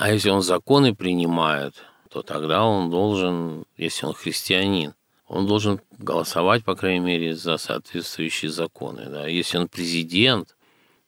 А 0.00 0.10
если 0.10 0.30
он 0.30 0.40
законы 0.40 0.94
принимает, 0.94 1.74
то 2.08 2.22
тогда 2.22 2.64
он 2.64 2.88
должен, 2.88 3.66
если 3.76 4.06
он 4.06 4.14
христианин, 4.14 4.94
он 5.28 5.46
должен 5.46 5.78
голосовать, 5.98 6.64
по 6.64 6.74
крайней 6.74 7.04
мере, 7.04 7.36
за 7.36 7.58
соответствующие 7.58 8.50
законы. 8.50 9.10
Да. 9.10 9.26
Если 9.26 9.58
он 9.58 9.68
президент, 9.68 10.56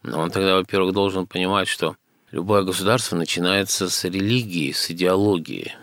ну, 0.03 0.19
он 0.19 0.31
тогда, 0.31 0.57
во-первых, 0.57 0.93
должен 0.93 1.27
понимать, 1.27 1.69
что 1.69 1.97
любое 2.33 2.65
государство 2.65 3.17
начинается 3.17 3.89
с 3.89 4.05
религии, 4.05 4.73
с 4.73 4.91
идеологии. 4.91 5.75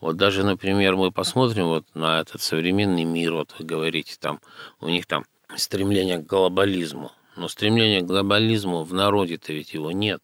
Вот 0.00 0.16
даже, 0.16 0.44
например, 0.44 0.94
мы 0.94 1.10
посмотрим 1.10 1.64
вот 1.64 1.86
на 1.94 2.20
этот 2.20 2.40
современный 2.40 3.02
мир, 3.02 3.32
вот 3.32 3.52
вы 3.58 3.64
говорите, 3.64 4.14
там 4.20 4.40
у 4.80 4.86
них 4.86 5.06
там 5.06 5.24
стремление 5.56 6.18
к 6.18 6.26
глобализму. 6.26 7.10
Но 7.34 7.48
стремление 7.48 8.02
к 8.02 8.06
глобализму 8.06 8.84
в 8.84 8.94
народе-то 8.94 9.52
ведь 9.52 9.74
его 9.74 9.90
нет. 9.90 10.22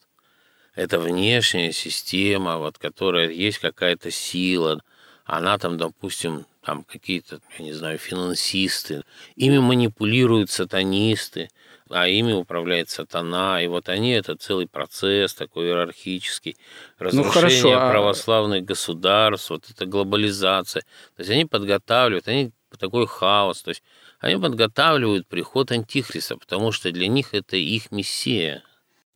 Это 0.74 0.98
внешняя 0.98 1.72
система, 1.72 2.58
вот, 2.58 2.78
которая 2.78 3.30
есть 3.30 3.58
какая-то 3.58 4.10
сила. 4.10 4.80
Она 5.24 5.58
там, 5.58 5.76
допустим, 5.76 6.46
там 6.64 6.84
какие-то, 6.84 7.40
я 7.58 7.64
не 7.64 7.72
знаю, 7.72 7.98
финансисты. 7.98 9.02
Ими 9.36 9.58
манипулируют 9.58 10.50
сатанисты. 10.50 11.50
а 11.90 12.08
ими 12.08 12.32
управляет 12.32 12.88
сатана. 12.88 13.60
И 13.62 13.66
вот 13.66 13.90
они, 13.90 14.12
это 14.12 14.34
целый 14.36 14.66
процесс 14.66 15.34
такой 15.34 15.66
иерархический, 15.66 16.56
разрушение 16.98 17.26
ну, 17.26 17.32
хорошо, 17.32 17.72
а... 17.74 17.90
православных 17.90 18.64
государств, 18.64 19.50
вот 19.50 19.64
эта 19.68 19.84
глобализация. 19.84 20.82
То 21.16 21.20
есть 21.20 21.30
они 21.30 21.44
подготавливают, 21.44 22.28
они 22.28 22.50
такой 22.78 23.06
хаос. 23.06 23.62
То 23.62 23.70
есть 23.70 23.82
они 24.20 24.40
подготавливают 24.40 25.26
приход 25.26 25.70
Антихриста, 25.70 26.38
потому 26.38 26.72
что 26.72 26.90
для 26.90 27.08
них 27.08 27.34
это 27.34 27.56
их 27.56 27.90
мессия. 27.90 28.62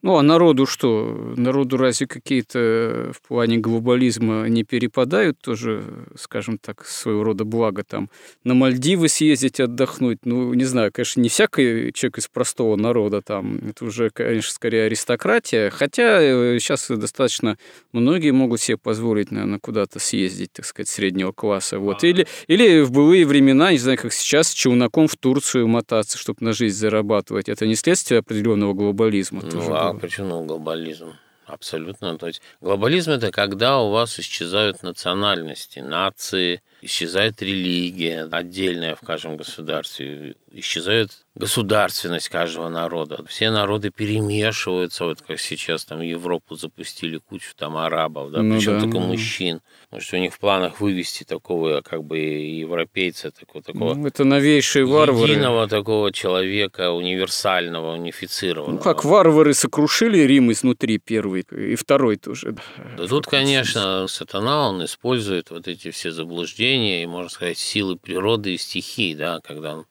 Ну, 0.07 0.19
а 0.19 0.23
народу 0.23 0.67
что? 0.67 1.35
Народу 1.37 1.79
разве 1.79 2.07
какие-то 2.07 3.11
в 3.13 3.27
плане 3.27 3.59
глобализма 3.59 4.49
не 4.49 4.63
перепадают 4.63 5.37
тоже, 5.41 5.83
скажем 6.17 6.59
так, 6.59 6.87
своего 6.87 7.25
рода 7.25 7.45
благо 7.45 7.83
там? 7.83 8.09
На 8.45 8.55
Мальдивы 8.55 9.09
съездить 9.09 9.59
отдохнуть? 9.59 10.19
Ну, 10.25 10.55
не 10.55 10.63
знаю, 10.63 10.93
конечно, 10.93 11.21
не 11.21 11.29
всякий 11.29 11.93
человек 11.93 12.19
из 12.19 12.29
простого 12.29 12.77
народа 12.77 13.21
там. 13.21 13.59
Это 13.69 13.85
уже, 13.85 14.11
конечно, 14.11 14.53
скорее 14.53 14.85
аристократия. 14.85 15.71
Хотя 15.71 16.21
сейчас 16.61 16.89
э, 16.89 16.95
достаточно 16.95 17.59
многие 17.91 18.31
могут 18.31 18.61
себе 18.61 18.77
позволить, 18.77 19.33
наверное, 19.33 19.59
куда-то 19.59 19.99
съездить, 19.99 20.53
так 20.53 20.67
сказать, 20.67 20.89
среднего 20.89 21.33
класса. 21.33 21.81
Вот. 21.81 22.05
Или, 22.05 22.29
или 22.47 22.81
в 22.83 22.93
былые 22.93 23.27
времена, 23.27 23.73
не 23.73 23.79
знаю, 23.79 23.99
как 23.99 24.13
сейчас, 24.13 24.53
челноком 24.53 25.09
в 25.09 25.17
Турцию 25.17 25.67
мотаться, 25.67 26.17
чтобы 26.17 26.45
на 26.45 26.53
жизнь 26.53 26.79
зарабатывать. 26.79 27.49
Это 27.49 27.67
не 27.67 27.75
следствие 27.75 28.21
определенного 28.21 28.73
глобализма. 28.73 29.41
Ну, 29.43 29.51
тоже 29.51 29.73
а 29.73 29.96
почему 29.97 30.45
глобализм? 30.45 31.15
Абсолютно. 31.47 32.19
То 32.19 32.27
есть 32.27 32.43
глобализм 32.61 33.13
это 33.13 33.31
когда 33.31 33.79
у 33.81 33.91
вас 33.91 34.19
исчезают 34.19 34.83
национальности, 34.83 35.79
нации, 35.79 36.63
исчезает 36.87 37.43
религия 37.43 38.27
отдельная 38.31 38.97
в 38.97 39.01
каждом 39.01 39.37
государстве, 39.37 40.37
исчезает 40.51 41.11
государственность 41.35 42.31
каждого 42.31 42.69
народа. 42.69 43.23
Все 43.29 43.51
народы 43.51 43.91
перемешиваются, 43.91 45.05
вот 45.05 45.21
как 45.21 45.39
сейчас 45.39 45.85
там 45.85 46.01
Европу 46.01 46.57
запустили 46.57 47.19
кучу 47.19 47.53
там 47.57 47.77
арабов, 47.77 48.31
да, 48.31 48.43
ну, 48.43 48.57
причем 48.57 48.75
да, 48.75 48.81
только 48.81 48.99
ну. 48.99 49.09
мужчин. 49.09 49.61
Может, 49.91 50.15
у 50.15 50.17
них 50.17 50.33
в 50.33 50.39
планах 50.39 50.81
вывести 50.81 51.25
такого 51.25 51.83
как 51.83 52.03
бы 52.05 52.19
европейца, 52.19 53.31
такого, 53.31 53.63
такого 53.63 53.95
ну, 53.95 54.07
это 54.07 54.25
новейшие 54.25 54.87
варвары. 54.87 55.33
Единого 55.33 55.69
такого 55.69 56.11
человека, 56.13 56.93
универсального, 56.93 57.95
унифицированного. 57.95 58.77
Ну, 58.77 58.83
как 58.83 59.05
варвары 59.05 59.53
сокрушили 59.53 60.19
Рим 60.21 60.51
изнутри 60.51 60.99
первый 60.99 61.45
и 61.51 61.75
второй 61.75 62.17
тоже. 62.17 62.57
Да 62.97 63.07
тут, 63.07 63.27
конечно, 63.27 64.07
сатана, 64.09 64.71
он 64.71 64.85
использует 64.85 65.51
вот 65.51 65.69
эти 65.69 65.91
все 65.91 66.11
заблуждения 66.11 66.76
и, 66.77 67.07
можно 67.07 67.31
сказать, 67.31 67.59
силы 67.59 67.97
природы 67.97 68.55
и 68.55 68.59
стихий, 68.59 69.15
да, 69.15 69.41
когда 69.41 69.85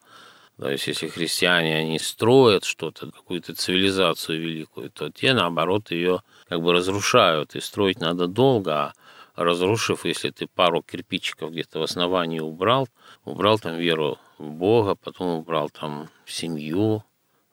то 0.58 0.70
есть, 0.70 0.88
если 0.88 1.10
христиане, 1.10 1.76
они 1.76 2.00
строят 2.00 2.64
что-то, 2.64 3.12
какую-то 3.12 3.54
цивилизацию 3.56 4.40
великую, 4.40 4.90
то 4.90 5.10
те, 5.10 5.34
наоборот, 5.34 5.92
ее 5.92 6.22
как 6.48 6.62
бы 6.62 6.72
разрушают. 6.72 7.56
И 7.56 7.60
строить 7.60 8.00
надо 8.00 8.28
долго, 8.28 8.74
а 8.74 8.94
разрушив, 9.36 10.06
если 10.06 10.30
ты 10.30 10.48
пару 10.48 10.82
кирпичиков 10.82 11.52
где-то 11.52 11.80
в 11.80 11.84
основании 11.84 12.40
убрал, 12.40 12.88
убрал 13.26 13.60
там 13.60 13.76
веру 13.76 14.18
в 14.38 14.50
Бога, 14.50 14.96
потом 14.96 15.40
убрал 15.40 15.70
там 15.70 16.10
семью, 16.26 17.04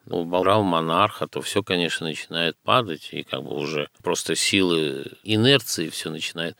убрал 0.05 0.63
монарха, 0.63 1.27
то 1.27 1.41
все, 1.41 1.61
конечно, 1.61 2.07
начинает 2.07 2.55
падать, 2.63 3.09
и 3.11 3.23
как 3.23 3.43
бы 3.43 3.55
уже 3.55 3.89
просто 4.01 4.35
силы 4.35 5.11
инерции 5.23 5.89
все 5.89 6.09
начинает 6.09 6.57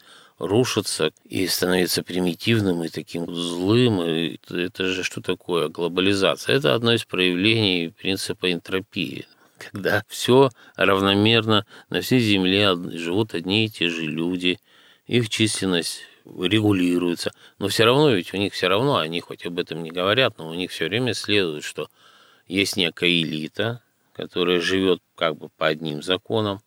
рушиться 0.48 1.12
и 1.24 1.48
становиться 1.48 2.04
примитивным 2.04 2.84
и 2.84 2.90
таким 2.90 3.34
злым. 3.34 4.02
И 4.04 4.40
это 4.50 4.86
же 4.86 5.04
что 5.04 5.22
такое? 5.22 5.70
Глобализация. 5.70 6.58
Это 6.58 6.76
одно 6.76 6.94
из 6.94 7.06
проявлений 7.06 7.90
принципа 7.90 8.52
энтропии 8.52 9.26
когда 9.72 10.04
все 10.08 10.50
равномерно 10.76 11.66
на 11.90 12.02
всей 12.02 12.20
Земле 12.20 12.76
живут 12.98 13.34
одни 13.34 13.66
и 13.66 13.70
те 13.70 13.88
же 13.88 14.06
люди, 14.06 14.60
их 15.08 15.30
численность 15.30 16.02
регулируется, 16.26 17.32
но 17.60 17.68
все 17.68 17.86
равно 17.86 18.12
ведь 18.12 18.34
у 18.34 18.38
них 18.38 18.54
все 18.54 18.68
равно, 18.68 18.98
они 18.98 19.20
хоть 19.20 19.46
об 19.46 19.60
этом 19.60 19.84
не 19.84 19.92
говорят, 19.92 20.38
но 20.38 20.50
у 20.50 20.54
них 20.54 20.72
все 20.72 20.88
время 20.88 21.14
следует, 21.14 21.64
что 21.64 21.90
есть 22.48 22.78
некая 22.78 23.10
элита, 23.10 23.82
которая 24.14 24.60
живет 24.60 25.02
как 25.16 25.38
бы 25.38 25.50
по 25.50 25.68
одним 25.68 26.02
законам, 26.02 26.62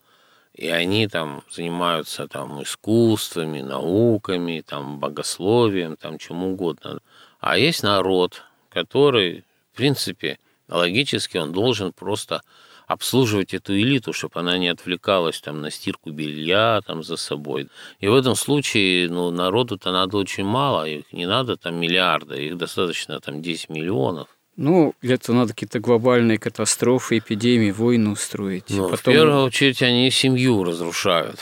и 0.56 0.68
они 0.68 1.06
там 1.06 1.42
занимаются 1.50 2.26
там 2.28 2.62
искусствами, 2.62 3.60
науками, 3.60 4.64
там 4.66 4.98
богословием, 4.98 5.96
там 5.96 6.18
чем 6.18 6.42
угодно. 6.42 7.00
А 7.40 7.58
есть 7.58 7.82
народ, 7.82 8.42
который, 8.70 9.44
в 9.72 9.76
принципе, 9.76 10.38
логически 10.68 11.36
он 11.36 11.52
должен 11.52 11.92
просто 11.92 12.40
обслуживать 12.86 13.52
эту 13.52 13.76
элиту, 13.76 14.14
чтобы 14.14 14.40
она 14.40 14.56
не 14.56 14.68
отвлекалась 14.68 15.40
там 15.40 15.60
на 15.60 15.70
стирку 15.70 16.10
белья 16.10 16.80
там 16.86 17.02
за 17.02 17.16
собой. 17.16 17.68
И 18.00 18.08
в 18.08 18.14
этом 18.14 18.34
случае, 18.34 19.10
ну, 19.10 19.30
народу-то 19.30 19.92
надо 19.92 20.16
очень 20.16 20.44
мало, 20.44 20.88
их 20.88 21.12
не 21.12 21.26
надо 21.26 21.58
там 21.58 21.74
миллиарда, 21.74 22.34
их 22.36 22.56
достаточно 22.56 23.20
там 23.20 23.42
10 23.42 23.68
миллионов. 23.68 24.28
Ну, 24.56 24.94
для 25.02 25.16
этого 25.16 25.36
надо 25.36 25.52
какие-то 25.52 25.80
глобальные 25.80 26.38
катастрофы, 26.38 27.18
эпидемии, 27.18 27.70
войны 27.70 28.10
устроить. 28.10 28.64
Ну, 28.70 28.88
Потом... 28.88 28.96
в 28.98 29.02
первую 29.02 29.44
очередь 29.44 29.82
они 29.82 30.10
семью 30.10 30.64
разрушают. 30.64 31.40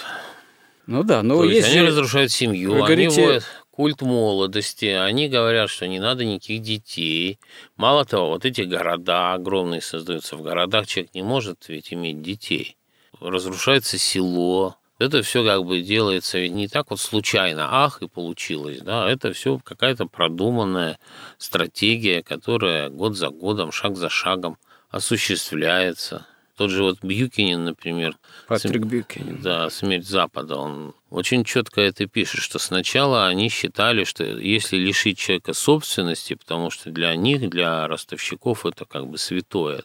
Ну 0.86 1.02
да, 1.02 1.22
но 1.22 1.36
То 1.38 1.44
есть 1.44 1.68
они 1.68 1.80
разрушают 1.80 2.32
семью, 2.32 2.72
Вы 2.72 2.76
они 2.78 2.86
говорите... 2.86 3.22
вводят 3.22 3.44
культ 3.70 4.02
молодости, 4.02 4.84
они 4.84 5.28
говорят, 5.28 5.68
что 5.68 5.88
не 5.88 5.98
надо 5.98 6.24
никаких 6.24 6.62
детей. 6.62 7.40
Мало 7.76 8.04
того, 8.04 8.28
вот 8.28 8.44
эти 8.44 8.60
города 8.62 9.32
огромные 9.34 9.80
создаются. 9.80 10.36
В 10.36 10.42
городах 10.42 10.86
человек 10.86 11.14
не 11.14 11.22
может 11.22 11.68
ведь 11.68 11.92
иметь 11.92 12.22
детей. 12.22 12.76
Разрушается 13.20 13.98
село, 13.98 14.76
это 14.98 15.22
все 15.22 15.44
как 15.44 15.64
бы 15.64 15.82
делается 15.82 16.38
ведь 16.38 16.52
не 16.52 16.68
так 16.68 16.90
вот 16.90 17.00
случайно, 17.00 17.68
ах, 17.70 18.02
и 18.02 18.08
получилось, 18.08 18.78
да, 18.80 19.10
это 19.10 19.32
все 19.32 19.58
какая-то 19.62 20.06
продуманная 20.06 20.98
стратегия, 21.38 22.22
которая 22.22 22.90
год 22.90 23.16
за 23.16 23.30
годом, 23.30 23.72
шаг 23.72 23.96
за 23.96 24.08
шагом 24.08 24.58
осуществляется. 24.90 26.26
Тот 26.56 26.70
же 26.70 26.84
вот 26.84 27.02
Бьюкинин, 27.02 27.64
например. 27.64 28.16
Патрик. 28.46 28.84
Бьюкинин. 28.84 29.42
Да, 29.42 29.68
«Смерть 29.70 30.06
Запада», 30.06 30.56
он 30.56 30.94
очень 31.10 31.42
четко 31.42 31.80
это 31.80 32.06
пишет, 32.06 32.40
что 32.40 32.60
сначала 32.60 33.26
они 33.26 33.48
считали, 33.48 34.04
что 34.04 34.22
если 34.22 34.76
лишить 34.76 35.18
человека 35.18 35.52
собственности, 35.52 36.34
потому 36.34 36.70
что 36.70 36.90
для 36.90 37.16
них, 37.16 37.50
для 37.50 37.88
ростовщиков 37.88 38.66
это 38.66 38.84
как 38.84 39.08
бы 39.08 39.18
святое, 39.18 39.82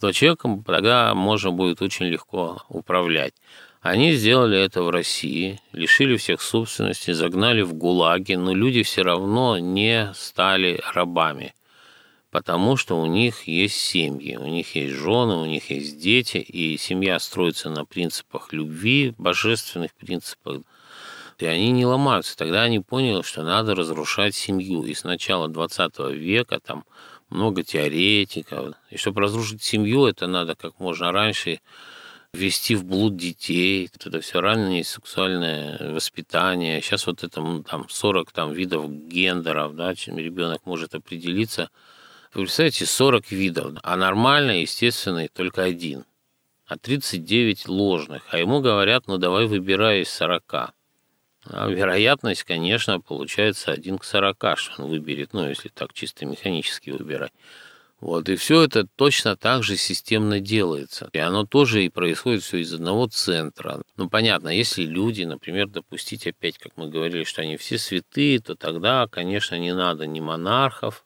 то 0.00 0.10
человеком 0.10 0.64
тогда 0.64 1.14
можно 1.14 1.52
будет 1.52 1.82
очень 1.82 2.06
легко 2.06 2.62
управлять. 2.68 3.34
Они 3.80 4.12
сделали 4.12 4.58
это 4.58 4.82
в 4.82 4.90
России, 4.90 5.60
лишили 5.72 6.16
всех 6.16 6.42
собственности, 6.42 7.12
загнали 7.12 7.62
в 7.62 7.74
ГУЛАГи, 7.74 8.34
но 8.34 8.52
люди 8.52 8.82
все 8.82 9.02
равно 9.02 9.58
не 9.58 10.12
стали 10.14 10.80
рабами, 10.92 11.54
потому 12.32 12.76
что 12.76 13.00
у 13.00 13.06
них 13.06 13.46
есть 13.46 13.76
семьи, 13.76 14.36
у 14.36 14.46
них 14.46 14.74
есть 14.74 14.94
жены, 14.94 15.36
у 15.36 15.46
них 15.46 15.70
есть 15.70 16.00
дети, 16.00 16.38
и 16.38 16.76
семья 16.76 17.20
строится 17.20 17.70
на 17.70 17.84
принципах 17.84 18.52
любви, 18.52 19.14
божественных 19.16 19.94
принципах, 19.94 20.62
и 21.38 21.46
они 21.46 21.70
не 21.70 21.86
ломаются. 21.86 22.36
Тогда 22.36 22.62
они 22.62 22.80
поняли, 22.80 23.22
что 23.22 23.44
надо 23.44 23.76
разрушать 23.76 24.34
семью. 24.34 24.82
И 24.82 24.92
с 24.92 25.04
начала 25.04 25.46
20 25.46 25.98
века 26.10 26.58
там 26.58 26.84
много 27.30 27.62
теоретиков. 27.62 28.74
И 28.90 28.96
чтобы 28.96 29.20
разрушить 29.20 29.62
семью, 29.62 30.06
это 30.06 30.26
надо 30.26 30.56
как 30.56 30.80
можно 30.80 31.12
раньше 31.12 31.60
ввести 32.34 32.74
в 32.74 32.84
блуд 32.84 33.16
детей, 33.16 33.90
это 33.92 34.20
все 34.20 34.40
раннее 34.40 34.84
сексуальное 34.84 35.92
воспитание. 35.92 36.80
Сейчас 36.80 37.06
вот 37.06 37.24
это 37.24 37.62
там 37.62 37.88
40 37.88 38.32
там, 38.32 38.52
видов 38.52 38.90
гендеров, 38.90 39.74
да, 39.74 39.94
чем 39.94 40.18
ребенок 40.18 40.66
может 40.66 40.94
определиться. 40.94 41.70
Вы 42.34 42.42
представляете, 42.42 42.86
40 42.86 43.30
видов, 43.30 43.78
а 43.82 43.96
нормально, 43.96 44.60
естественный 44.60 45.28
только 45.28 45.64
один. 45.64 46.04
А 46.66 46.76
39 46.76 47.66
ложных. 47.66 48.22
А 48.30 48.38
ему 48.38 48.60
говорят, 48.60 49.06
ну 49.06 49.16
давай 49.16 49.46
выбирай 49.46 50.02
из 50.02 50.10
40. 50.10 50.74
А 51.50 51.66
вероятность, 51.68 52.44
конечно, 52.44 53.00
получается 53.00 53.72
1 53.72 53.98
к 53.98 54.04
40, 54.04 54.58
что 54.58 54.82
он 54.82 54.90
выберет, 54.90 55.32
ну, 55.32 55.48
если 55.48 55.70
так 55.70 55.94
чисто 55.94 56.26
механически 56.26 56.90
выбирать. 56.90 57.32
Вот, 58.00 58.28
и 58.28 58.36
все 58.36 58.62
это 58.62 58.86
точно 58.96 59.36
так 59.36 59.64
же 59.64 59.76
системно 59.76 60.38
делается. 60.38 61.10
И 61.12 61.18
оно 61.18 61.44
тоже 61.44 61.84
и 61.84 61.88
происходит 61.88 62.42
все 62.42 62.58
из 62.58 62.72
одного 62.72 63.08
центра. 63.08 63.82
Ну, 63.96 64.08
понятно, 64.08 64.48
если 64.50 64.84
люди, 64.84 65.24
например, 65.24 65.68
допустить 65.68 66.26
опять, 66.26 66.58
как 66.58 66.76
мы 66.76 66.88
говорили, 66.88 67.24
что 67.24 67.42
они 67.42 67.56
все 67.56 67.76
святые, 67.76 68.38
то 68.38 68.54
тогда, 68.54 69.08
конечно, 69.08 69.58
не 69.58 69.74
надо 69.74 70.06
ни 70.06 70.20
монархов, 70.20 71.04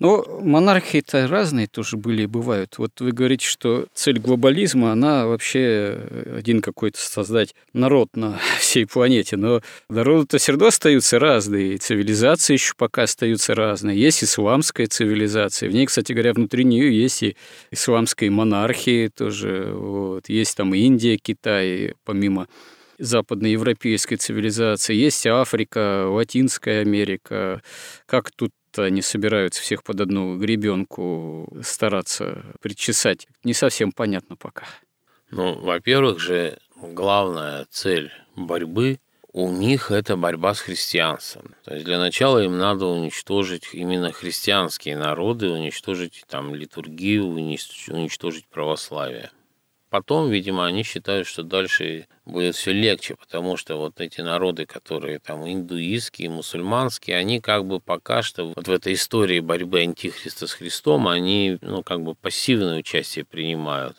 Но 0.00 0.24
монархии-то 0.40 1.28
разные 1.28 1.66
тоже 1.66 1.98
были 1.98 2.22
и 2.22 2.26
бывают. 2.26 2.78
Вот 2.78 2.98
вы 3.00 3.12
говорите, 3.12 3.46
что 3.46 3.86
цель 3.92 4.18
глобализма, 4.18 4.92
она 4.92 5.26
вообще 5.26 6.00
один 6.38 6.62
какой-то 6.62 6.98
создать 6.98 7.54
народ 7.74 8.08
на 8.16 8.40
всей 8.58 8.86
планете. 8.86 9.36
Но 9.36 9.60
народы-то 9.90 10.38
все 10.38 10.52
равно 10.52 10.68
остаются 10.68 11.18
разные, 11.18 11.74
и 11.74 11.78
цивилизации 11.78 12.54
еще 12.54 12.72
пока 12.78 13.02
остаются 13.02 13.54
разные. 13.54 14.00
Есть 14.00 14.24
исламская 14.24 14.86
цивилизация. 14.86 15.68
В 15.68 15.74
ней, 15.74 15.84
кстати 15.84 16.12
говоря, 16.12 16.32
внутри 16.32 16.64
нее 16.64 16.98
есть 16.98 17.22
и 17.22 17.36
исламские 17.70 18.30
монархии 18.30 19.08
тоже. 19.08 19.70
Вот. 19.74 20.30
Есть 20.30 20.56
там 20.56 20.74
Индия, 20.74 21.18
Китай, 21.18 21.94
помимо 22.04 22.48
западноевропейской 22.98 24.16
цивилизации. 24.16 24.94
Есть 24.94 25.26
Африка, 25.26 26.06
Латинская 26.08 26.80
Америка. 26.80 27.62
Как 28.06 28.30
тут 28.30 28.52
они 28.78 29.02
собираются 29.02 29.60
всех 29.62 29.82
под 29.82 30.00
одну 30.00 30.38
гребенку 30.38 31.52
стараться 31.62 32.44
причесать. 32.60 33.26
Не 33.44 33.54
совсем 33.54 33.92
понятно 33.92 34.36
пока. 34.36 34.66
Ну, 35.30 35.58
во-первых 35.58 36.18
же, 36.20 36.58
главная 36.76 37.66
цель 37.70 38.10
борьбы 38.36 38.98
у 39.32 39.50
них 39.50 39.90
это 39.90 40.16
борьба 40.16 40.54
с 40.54 40.60
христианством. 40.60 41.54
То 41.64 41.74
есть 41.74 41.84
для 41.84 41.98
начала 41.98 42.42
им 42.42 42.58
надо 42.58 42.86
уничтожить 42.86 43.68
именно 43.72 44.10
христианские 44.12 44.96
народы, 44.96 45.50
уничтожить 45.50 46.24
там 46.28 46.54
литургию, 46.54 47.26
уничтожить 47.26 48.48
православие. 48.48 49.30
Потом, 49.90 50.30
видимо, 50.30 50.66
они 50.66 50.84
считают, 50.84 51.26
что 51.26 51.42
дальше 51.42 52.06
будет 52.24 52.54
все 52.54 52.72
легче, 52.72 53.16
потому 53.16 53.56
что 53.56 53.76
вот 53.76 54.00
эти 54.00 54.20
народы, 54.20 54.64
которые 54.64 55.18
там 55.18 55.44
индуистские, 55.50 56.30
мусульманские, 56.30 57.16
они 57.16 57.40
как 57.40 57.66
бы 57.66 57.80
пока 57.80 58.22
что 58.22 58.44
вот 58.54 58.68
в 58.68 58.70
этой 58.70 58.92
истории 58.92 59.40
борьбы 59.40 59.80
антихриста 59.80 60.46
с 60.46 60.52
Христом, 60.52 61.08
они, 61.08 61.58
ну, 61.60 61.82
как 61.82 62.02
бы 62.02 62.14
пассивное 62.14 62.78
участие 62.78 63.24
принимают. 63.24 63.96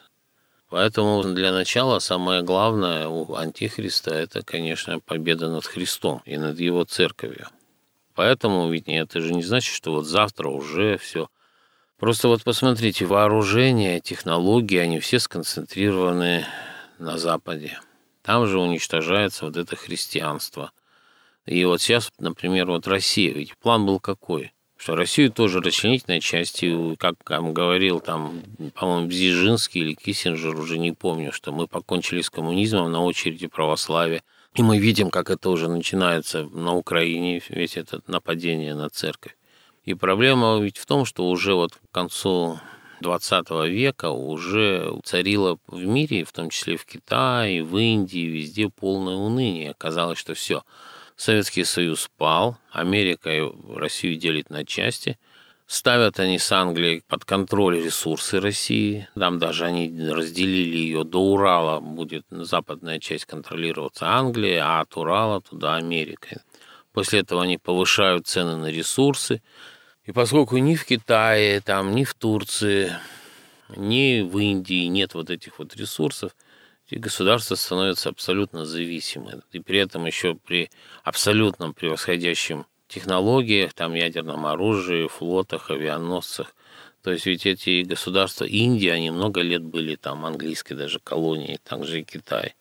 Поэтому 0.70 1.24
для 1.24 1.52
начала 1.52 2.00
самое 2.00 2.42
главное 2.42 3.10
у 3.10 3.36
антихриста 3.36 4.12
это, 4.12 4.44
конечно, 4.44 5.02
победа 5.02 5.50
над 5.50 5.66
Христом 5.66 6.22
и 6.24 6.38
над 6.38 6.58
его 6.58 6.86
церковью. 6.86 7.50
Поэтому 8.16 8.70
ведь 8.70 8.88
это 8.88 9.20
же 9.20 9.34
не 9.34 9.44
значит, 9.44 9.76
что 9.76 9.92
вот 9.92 10.06
завтра 10.06 10.48
уже 10.48 10.98
все 10.98 11.28
Просто 12.02 12.30
вот 12.30 12.44
посмотрите, 12.44 13.06
вооружение, 13.06 14.00
технологии, 14.00 14.80
они 14.80 15.00
все 15.00 15.20
сконцентрированы 15.20 16.48
на 16.98 17.20
Западе. 17.20 17.80
Там 18.24 18.48
же 18.48 18.58
уничтожается 18.58 19.46
вот 19.46 19.56
это 19.56 19.76
христианство. 19.76 20.72
И 21.46 21.64
вот 21.64 21.80
сейчас, 21.80 22.12
например, 22.18 22.66
вот 22.72 22.88
Россия, 22.88 23.32
ведь 23.32 23.56
план 23.56 23.86
был 23.86 24.00
какой? 24.00 24.52
Что 24.78 24.96
Россию 24.96 25.32
тоже 25.32 25.62
расчленить 25.62 26.08
на 26.08 26.20
части, 26.20 26.96
как 26.96 27.18
там 27.24 27.54
говорил 27.54 28.00
там, 28.00 28.42
по-моему, 28.74 29.08
Бзижинский 29.08 29.82
или 29.82 29.94
Киссинджер, 29.94 30.58
уже 30.58 30.80
не 30.80 30.94
помню, 30.94 31.32
что 31.32 31.52
мы 31.52 31.68
покончили 31.68 32.22
с 32.22 32.32
коммунизмом 32.32 32.92
на 32.92 33.04
очереди 33.04 33.46
православия. 33.46 34.24
И 34.56 34.64
мы 34.64 34.80
видим, 34.80 35.12
как 35.12 35.30
это 35.30 35.52
уже 35.52 35.70
начинается 35.70 36.46
на 36.46 36.74
Украине, 36.74 37.44
весь 37.50 37.78
это 37.78 38.02
нападение 38.08 38.74
на 38.74 38.90
церковь. 38.90 39.36
И 39.84 39.94
проблема 39.94 40.60
ведь 40.60 40.78
в 40.78 40.86
том, 40.86 41.06
что 41.06 41.28
уже 41.28 41.56
вот 41.56 41.74
к 41.74 41.94
концу 41.94 42.60
20 43.02 43.50
века 43.68 44.12
уже 44.12 45.00
царило 45.04 45.58
в 45.68 45.84
мире, 45.84 46.24
в 46.24 46.32
том 46.32 46.50
числе 46.50 46.78
в 46.78 46.86
Китае, 46.86 47.64
в 47.64 47.78
Индии, 47.78 48.28
везде 48.28 48.70
полное 48.70 49.16
уныние. 49.16 49.74
Казалось, 49.78 50.20
что 50.20 50.34
все. 50.36 50.64
Советский 51.16 51.64
Союз 51.64 52.10
пал, 52.18 52.58
Америка 52.72 53.30
Россию 53.76 54.18
делит 54.18 54.50
на 54.50 54.66
части. 54.66 55.18
Ставят 55.66 56.20
они 56.20 56.38
с 56.38 56.52
Англией 56.52 57.02
под 57.08 57.26
контроль 57.26 57.82
ресурсы 57.82 58.40
России. 58.40 59.08
Там 59.16 59.40
даже 59.40 59.66
они 59.66 59.90
разделили 60.10 60.78
ее 60.78 61.04
до 61.04 61.20
Урала, 61.20 61.80
будет 61.80 62.26
западная 62.30 63.00
часть 63.00 63.26
контролироваться 63.26 64.08
Англией, 64.10 64.58
а 64.58 64.82
от 64.82 64.98
Урала 64.98 65.42
туда 65.42 65.76
Америка. 65.76 66.44
После 66.94 67.20
этого 67.22 67.44
они 67.44 67.58
повышают 67.58 68.28
цены 68.28 68.58
на 68.58 68.68
ресурсы. 68.68 69.42
И 70.04 70.12
поскольку 70.12 70.58
ни 70.58 70.76
в 70.76 70.86
Китае, 70.86 71.62
там, 71.62 71.96
ни 71.96 72.04
в 72.04 72.14
Турции, 72.14 72.92
ни 73.76 74.22
в 74.22 74.38
Индии 74.38 74.88
нет 74.88 75.14
вот 75.14 75.30
этих 75.30 75.60
вот 75.60 75.76
ресурсов, 75.76 76.36
эти 76.88 77.00
государства 77.00 77.56
становятся 77.56 78.10
абсолютно 78.10 78.66
зависимы. 78.66 79.42
И 79.52 79.60
при 79.60 79.80
этом 79.80 80.06
еще 80.06 80.36
при 80.36 80.70
абсолютном 81.04 81.74
превосходящем 81.74 82.66
технологиях, 82.88 83.74
там, 83.74 83.94
ядерном 83.94 84.46
оружии, 84.46 85.08
флотах, 85.08 85.72
авианосцах. 85.72 86.54
То 87.02 87.12
есть 87.12 87.26
ведь 87.26 87.46
эти 87.46 87.84
государства 87.84 88.44
Индии, 88.44 88.90
они 88.90 89.12
много 89.12 89.42
лет 89.42 89.64
были 89.64 89.96
там 89.96 90.26
английской 90.26 90.76
даже 90.76 91.00
колонией, 91.00 91.58
также 91.64 92.02
и 92.02 92.04
Китай. 92.04 92.56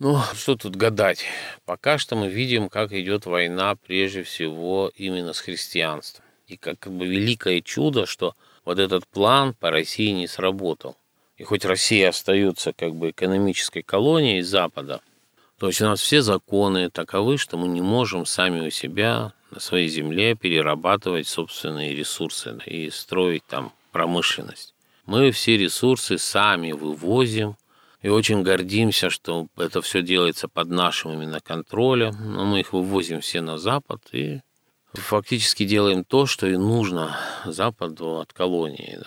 Ну, 0.00 0.20
что 0.34 0.54
тут 0.54 0.76
гадать? 0.76 1.24
Пока 1.64 1.98
что 1.98 2.14
мы 2.14 2.28
видим, 2.28 2.68
как 2.68 2.92
идет 2.92 3.26
война 3.26 3.74
прежде 3.74 4.22
всего 4.22 4.92
именно 4.94 5.32
с 5.32 5.40
христианством. 5.40 6.24
И 6.46 6.56
как, 6.56 6.86
бы 6.86 7.06
великое 7.06 7.60
чудо, 7.60 8.06
что 8.06 8.36
вот 8.64 8.78
этот 8.78 9.08
план 9.08 9.54
по 9.54 9.72
России 9.72 10.10
не 10.12 10.28
сработал. 10.28 10.96
И 11.36 11.42
хоть 11.42 11.64
Россия 11.64 12.10
остается 12.10 12.72
как 12.72 12.94
бы 12.94 13.10
экономической 13.10 13.82
колонией 13.82 14.42
Запада, 14.42 15.00
то 15.58 15.66
есть 15.66 15.80
у 15.82 15.86
нас 15.86 16.00
все 16.00 16.22
законы 16.22 16.90
таковы, 16.90 17.36
что 17.36 17.56
мы 17.56 17.66
не 17.66 17.80
можем 17.80 18.24
сами 18.24 18.68
у 18.68 18.70
себя 18.70 19.32
на 19.50 19.58
своей 19.58 19.88
земле 19.88 20.36
перерабатывать 20.36 21.26
собственные 21.26 21.96
ресурсы 21.96 22.56
и 22.66 22.90
строить 22.90 23.44
там 23.46 23.72
промышленность. 23.90 24.74
Мы 25.06 25.32
все 25.32 25.56
ресурсы 25.56 26.18
сами 26.18 26.70
вывозим, 26.70 27.56
и 28.02 28.08
очень 28.08 28.42
гордимся, 28.42 29.10
что 29.10 29.48
это 29.56 29.82
все 29.82 30.02
делается 30.02 30.48
под 30.48 30.68
нашим 30.68 31.12
именно 31.12 31.40
контролем. 31.40 32.14
Но 32.20 32.44
мы 32.44 32.60
их 32.60 32.72
вывозим 32.72 33.20
все 33.20 33.40
на 33.40 33.58
Запад 33.58 34.00
и 34.12 34.40
фактически 34.92 35.64
делаем 35.64 36.04
то, 36.04 36.26
что 36.26 36.46
и 36.46 36.56
нужно 36.56 37.16
Западу 37.44 38.18
от 38.18 38.32
колонии. 38.32 38.98
Да. 38.98 39.06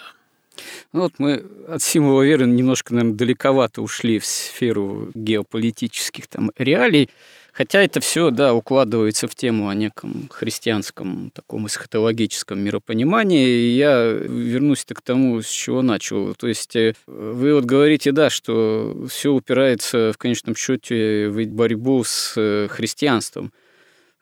Ну 0.94 1.02
вот 1.02 1.14
мы 1.18 1.46
от 1.68 1.82
символа 1.82 2.24
веры 2.24 2.46
немножко, 2.46 2.94
наверное, 2.94 3.18
далековато 3.18 3.82
ушли 3.82 4.20
в 4.20 4.26
сферу 4.26 5.10
геополитических 5.14 6.28
там 6.28 6.52
реалий. 6.58 7.10
Хотя 7.54 7.82
это 7.82 8.00
все, 8.00 8.32
да, 8.32 8.54
укладывается 8.54 9.28
в 9.28 9.36
тему 9.36 9.68
о 9.68 9.76
неком 9.76 10.30
христианском 10.30 11.32
таком 11.34 11.68
эсхатологическом 11.68 12.60
миропонимании. 12.60 13.46
И 13.46 13.76
я 13.76 14.06
вернусь-то 14.06 14.96
к 14.96 15.02
тому, 15.02 15.42
с 15.42 15.50
чего 15.50 15.82
начал. 15.82 16.34
То 16.36 16.48
есть 16.48 16.76
э, 16.78 16.94
вы 17.08 17.54
вот 17.54 17.66
говорите, 17.66 18.14
да, 18.14 18.30
что 18.30 19.06
всеупирается 19.10 20.14
в 20.14 20.18
конечном 20.18 20.56
счете 20.56 21.28
в 21.28 21.46
борьбу 21.48 22.04
с 22.06 22.34
э, 22.38 22.68
христианством. 22.70 23.52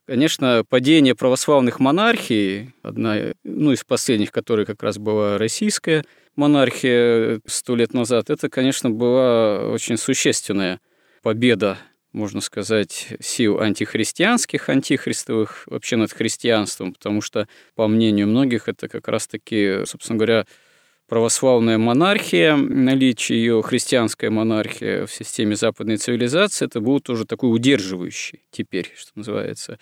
Конечно, 0.07 0.63
падение 0.67 1.13
православных 1.13 1.79
монархий, 1.79 2.73
одна 2.81 3.15
ну, 3.43 3.73
из 3.73 3.83
последних, 3.83 4.31
которая 4.31 4.65
как 4.65 4.81
раз 4.81 4.97
была 4.97 5.37
российская 5.37 6.03
монархия 6.35 7.41
сто 7.45 7.75
лет 7.75 7.93
назад, 7.93 8.31
это, 8.31 8.49
конечно, 8.49 8.89
была 8.89 9.67
очень 9.67 9.97
существенная 9.97 10.79
победа, 11.21 11.77
можно 12.11 12.41
сказать, 12.41 13.07
сил 13.19 13.59
антихристианских, 13.59 14.69
антихристовых 14.69 15.63
вообще 15.67 15.95
над 15.95 16.11
христианством, 16.11 16.93
потому 16.93 17.21
что, 17.21 17.47
по 17.75 17.87
мнению 17.87 18.27
многих, 18.27 18.67
это 18.67 18.87
как 18.87 19.07
раз-таки, 19.07 19.85
собственно 19.85 20.17
говоря, 20.17 20.45
православная 21.07 21.77
монархия, 21.77 22.55
наличие 22.55 23.39
ее 23.39 23.61
христианская 23.61 24.29
монархия 24.29 25.05
в 25.05 25.11
системе 25.11 25.55
западной 25.55 25.97
цивилизации, 25.97 26.65
это 26.65 26.79
был 26.79 26.99
тоже 26.99 27.25
такой 27.25 27.53
удерживающий 27.53 28.43
теперь, 28.51 28.91
что 28.95 29.11
называется. 29.15 29.79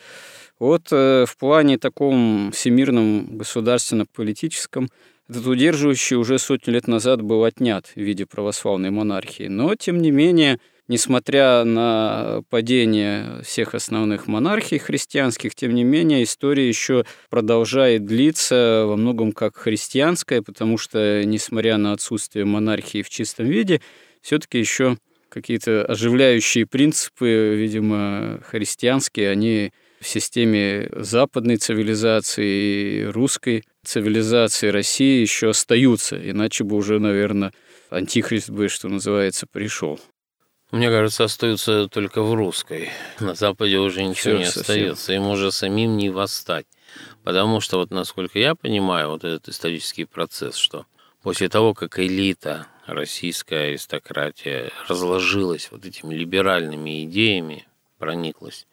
Вот 0.57 0.87
э, 0.91 1.25
в 1.27 1.37
плане 1.37 1.77
таком 1.77 2.51
всемирном 2.53 3.37
государственно-политическом 3.37 4.89
этот 5.29 5.45
удерживающий 5.45 6.15
уже 6.15 6.39
сотню 6.39 6.73
лет 6.73 6.87
назад 6.87 7.21
был 7.21 7.43
отнят 7.43 7.87
в 7.87 7.97
виде 7.97 8.25
православной 8.25 8.91
монархии. 8.91 9.47
Но, 9.49 9.75
тем 9.75 10.01
не 10.01 10.09
менее, 10.09 10.59
Несмотря 10.87 11.65
на 11.65 12.43
падение 12.49 13.41
всех 13.43 13.75
основных 13.75 14.27
монархий 14.27 14.77
христианских, 14.77 15.53
тем 15.53 15.75
не 15.75 15.83
менее 15.83 16.23
история 16.23 16.65
еще 16.65 17.05
продолжает 17.29 18.05
длиться 18.05 18.85
во 18.87 18.95
многом 18.95 19.33
как 19.33 19.57
христианская, 19.57 20.41
потому 20.41 20.77
что, 20.77 21.25
несмотря 21.25 21.75
на 21.75 21.91
отсутствие 21.91 22.45
монархии 22.45 23.01
в 23.01 23.09
чистом 23.09 23.47
виде, 23.47 23.81
все-таки 24.21 24.59
еще 24.59 24.97
какие-то 25.27 25.83
оживляющие 25.83 26.65
принципы, 26.65 27.53
видимо, 27.55 28.39
христианские, 28.49 29.29
они 29.29 29.73
в 29.99 30.07
системе 30.07 30.89
западной 30.93 31.57
цивилизации 31.57 33.01
и 33.01 33.05
русской 33.05 33.65
цивилизации 33.83 34.69
России 34.69 35.19
еще 35.19 35.49
остаются, 35.49 36.17
иначе 36.17 36.63
бы 36.63 36.77
уже, 36.77 36.99
наверное, 36.99 37.51
антихрист 37.89 38.49
бы, 38.49 38.69
что 38.69 38.87
называется, 38.87 39.47
пришел. 39.47 39.99
Мне 40.71 40.89
кажется, 40.89 41.23
остаются 41.23 41.87
только 41.87 42.21
в 42.21 42.33
русской. 42.33 42.89
На 43.19 43.35
Западе 43.35 43.77
уже 43.77 44.03
ничего 44.03 44.15
Все 44.15 44.37
не 44.37 44.45
совсем. 44.45 44.61
остается. 44.61 45.13
Им 45.13 45.27
уже 45.27 45.51
самим 45.51 45.95
не 45.95 46.09
восстать. 46.09 46.65
Потому 47.23 47.61
что, 47.61 47.77
вот 47.77 47.91
насколько 47.91 48.37
я 48.37 48.53
понимаю, 48.53 49.09
вот 49.09 49.23
этот 49.23 49.47
исторический 49.47 50.05
процесс, 50.05 50.55
что 50.55 50.85
после 51.21 51.47
того, 51.47 51.73
как 51.73 51.99
элита, 51.99 52.67
российская 52.85 53.69
аристократия 53.69 54.71
разложилась 54.87 55.69
вот 55.71 55.85
этими 55.85 56.15
либеральными 56.15 57.03
идеями, 57.05 57.67
прониклась, 57.97 58.67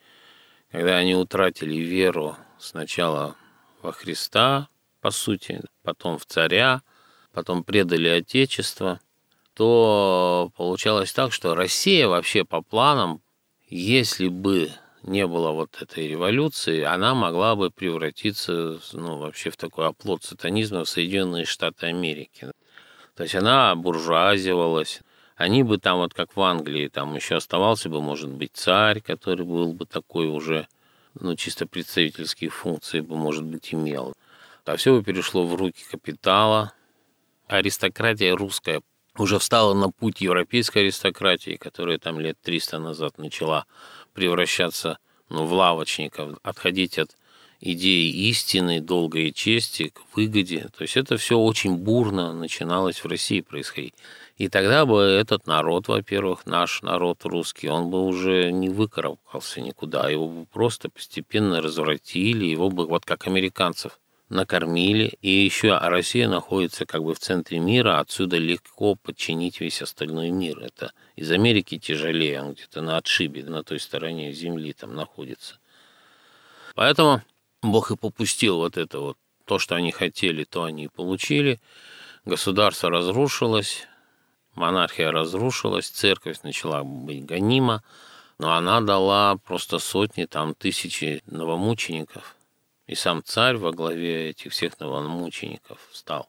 когда 0.70 0.96
они 0.96 1.14
утратили 1.14 1.76
веру 1.76 2.37
сначала 2.59 3.37
во 3.83 3.92
Христа, 3.92 4.68
по 5.00 5.11
сути, 5.11 5.61
потом 5.83 6.18
в 6.18 6.26
царя, 6.26 6.83
потом 7.33 7.62
предали 7.62 8.09
Отечество, 8.09 9.00
то 9.55 10.51
получалось 10.57 11.12
так, 11.12 11.33
что 11.33 11.55
Россия 11.55 12.09
вообще 12.09 12.45
по 12.45 12.61
планам, 12.62 13.23
если 13.69 14.29
бы 14.29 14.71
не 15.03 15.27
было 15.27 15.51
вот 15.51 15.81
этой 15.81 16.09
революции, 16.09 16.83
она 16.83 17.14
могла 17.14 17.55
бы 17.57 17.71
превратиться 17.71 18.81
ну, 18.93 19.19
вообще 19.19 19.51
в 19.51 19.57
такой 19.57 19.87
оплот 19.87 20.25
сатанизма 20.25 20.85
в 20.85 20.88
Соединенные 20.88 21.45
Штаты 21.45 21.87
Америки. 21.87 22.51
То 23.14 23.23
есть 23.23 23.35
она 23.35 23.75
буржуазивалась, 23.75 25.03
они 25.37 25.62
бы 25.62 25.79
там, 25.79 25.99
вот 25.99 26.14
как 26.14 26.37
в 26.37 26.40
Англии, 26.40 26.88
там 26.88 27.14
еще 27.14 27.37
оставался 27.37 27.88
бы, 27.88 28.01
может 28.01 28.31
быть, 28.31 28.53
царь, 28.55 29.01
который 29.01 29.45
был 29.45 29.73
бы 29.73 29.87
такой 29.87 30.27
уже, 30.27 30.67
ну, 31.21 31.37
чисто 31.37 31.67
представительские 31.67 32.51
функции 32.51 33.01
бы, 33.01 33.17
может 33.17 33.45
быть, 33.45 33.75
имел. 33.75 34.14
А 34.64 34.77
все 34.77 34.95
бы 34.95 35.05
перешло 35.05 35.47
в 35.47 35.55
руки 35.55 35.85
капитала. 35.90 36.73
Аристократия 37.47 38.35
русская 38.35 38.81
уже 39.18 39.38
встала 39.38 39.74
на 39.74 39.90
путь 39.90 40.20
европейской 40.20 40.79
аристократии, 40.79 41.57
которая 41.57 41.98
там 41.98 42.20
лет 42.20 42.37
300 42.42 42.79
назад 42.79 43.18
начала 43.18 43.66
превращаться 44.12 44.98
ну, 45.29 45.44
в 45.46 45.53
лавочников, 45.53 46.38
отходить 46.42 46.98
от 46.98 47.16
идеи 47.61 48.11
истины, 48.29 48.81
долгой 48.81 49.33
чести 49.33 49.88
к 49.88 50.00
выгоде. 50.14 50.68
То 50.77 50.83
есть 50.83 50.96
это 50.96 51.16
все 51.16 51.38
очень 51.38 51.77
бурно 51.77 52.35
начиналось 52.35 53.03
в 53.03 53.09
России 53.09 53.40
происходить. 53.40 53.94
И 54.37 54.48
тогда 54.48 54.85
бы 54.85 55.00
этот 55.00 55.46
народ, 55.46 55.88
во-первых, 55.88 56.44
наш 56.44 56.83
народ 56.83 57.24
русский, 57.24 57.68
он 57.68 57.90
бы 57.90 58.05
уже 58.05 58.50
не 58.53 58.68
выкарабкался 58.68 59.61
никуда, 59.61 60.11
его 60.11 60.29
бы 60.29 60.46
просто 60.46 60.90
постепенно 60.90 61.62
развратили, 61.62 62.44
его 62.44 62.68
бы 62.68 62.87
вот 62.87 63.05
как 63.05 63.27
американцев 63.27 63.98
накормили, 64.35 65.16
и 65.23 65.31
еще 65.31 65.79
Россия 65.79 66.29
находится 66.29 66.85
как 66.85 67.03
бы 67.03 67.14
в 67.14 67.18
центре 67.18 67.59
мира, 67.59 68.01
отсюда 68.01 68.37
легко 68.37 68.97
подчинить 68.97 69.61
весь 69.61 69.81
остальной 69.81 70.31
мир. 70.31 70.59
Это 70.59 70.92
из 71.16 71.31
Америки 71.31 71.79
тяжелее, 71.79 72.42
он 72.42 72.53
где-то 72.53 72.83
на 72.83 72.99
отшибе, 72.99 73.44
на 73.44 73.62
той 73.62 73.81
стороне 73.81 74.33
земли 74.33 74.73
там 74.73 74.94
находится. 74.94 75.59
Поэтому 76.75 77.23
Бог 77.62 77.92
и 77.92 77.97
попустил 77.97 78.57
вот 78.57 78.77
это 78.77 78.99
вот, 78.99 79.16
то, 79.47 79.59
что 79.59 79.77
они 79.77 79.92
хотели, 79.92 80.44
то 80.44 80.64
они 80.64 80.85
и 80.85 80.88
получили. 80.88 81.61
Государство 82.25 82.90
разрушилось, 82.90 83.87
монархия 84.55 85.12
разрушилась, 85.12 85.88
церковь 85.88 86.42
начала 86.42 86.83
быть 86.83 87.25
гонима, 87.25 87.83
но 88.38 88.55
она 88.55 88.81
дала 88.81 89.37
просто 89.37 89.79
сотни, 89.79 90.25
там, 90.25 90.55
тысячи 90.55 91.23
новомучеников– 91.27 92.37
и 92.87 92.94
сам 92.94 93.23
царь 93.25 93.57
во 93.57 93.73
главе 93.73 94.31
этих 94.31 94.53
всех 94.53 94.79
новомучеников 94.81 95.79
стал. 95.92 96.29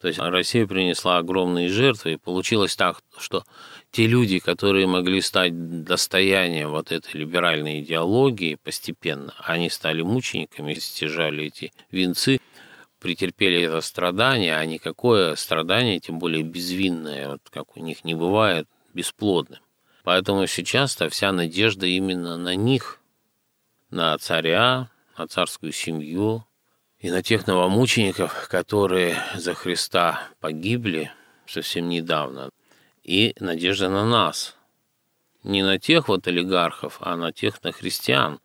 То 0.00 0.08
есть 0.08 0.18
Россия 0.18 0.66
принесла 0.66 1.18
огромные 1.18 1.68
жертвы, 1.68 2.14
и 2.14 2.16
получилось 2.16 2.74
так, 2.74 3.00
что 3.18 3.44
те 3.92 4.08
люди, 4.08 4.40
которые 4.40 4.88
могли 4.88 5.20
стать 5.20 5.84
достоянием 5.84 6.70
вот 6.70 6.90
этой 6.90 7.14
либеральной 7.14 7.80
идеологии 7.80 8.56
постепенно, 8.56 9.32
они 9.38 9.70
стали 9.70 10.02
мучениками, 10.02 10.74
стяжали 10.74 11.44
эти 11.44 11.72
венцы, 11.92 12.40
претерпели 12.98 13.62
это 13.62 13.80
страдание, 13.80 14.56
а 14.56 14.66
никакое 14.66 15.36
страдание, 15.36 16.00
тем 16.00 16.18
более 16.18 16.42
безвинное, 16.42 17.28
вот 17.28 17.42
как 17.50 17.76
у 17.76 17.80
них 17.80 18.04
не 18.04 18.14
бывает, 18.14 18.66
бесплодным. 18.94 19.60
Поэтому 20.02 20.48
сейчас-то 20.48 21.08
вся 21.10 21.30
надежда 21.30 21.86
именно 21.86 22.36
на 22.36 22.56
них, 22.56 22.98
на 23.90 24.18
царя, 24.18 24.88
на 25.16 25.26
царскую 25.26 25.72
семью 25.72 26.44
и 26.98 27.10
на 27.10 27.22
тех 27.22 27.46
новомучеников, 27.46 28.48
которые 28.48 29.22
за 29.34 29.54
Христа 29.54 30.28
погибли 30.40 31.10
совсем 31.46 31.88
недавно, 31.88 32.50
и 33.02 33.34
надежда 33.40 33.88
на 33.88 34.04
нас. 34.04 34.56
Не 35.42 35.62
на 35.62 35.78
тех 35.78 36.08
вот 36.08 36.26
олигархов, 36.28 36.98
а 37.00 37.16
на 37.16 37.32
тех, 37.32 37.62
на 37.64 37.72
христиан. 37.72 38.38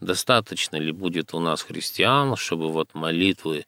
Достаточно 0.00 0.76
ли 0.76 0.92
будет 0.92 1.32
у 1.32 1.40
нас 1.40 1.62
христиан, 1.62 2.36
чтобы 2.36 2.70
вот 2.70 2.92
молитвы 2.92 3.64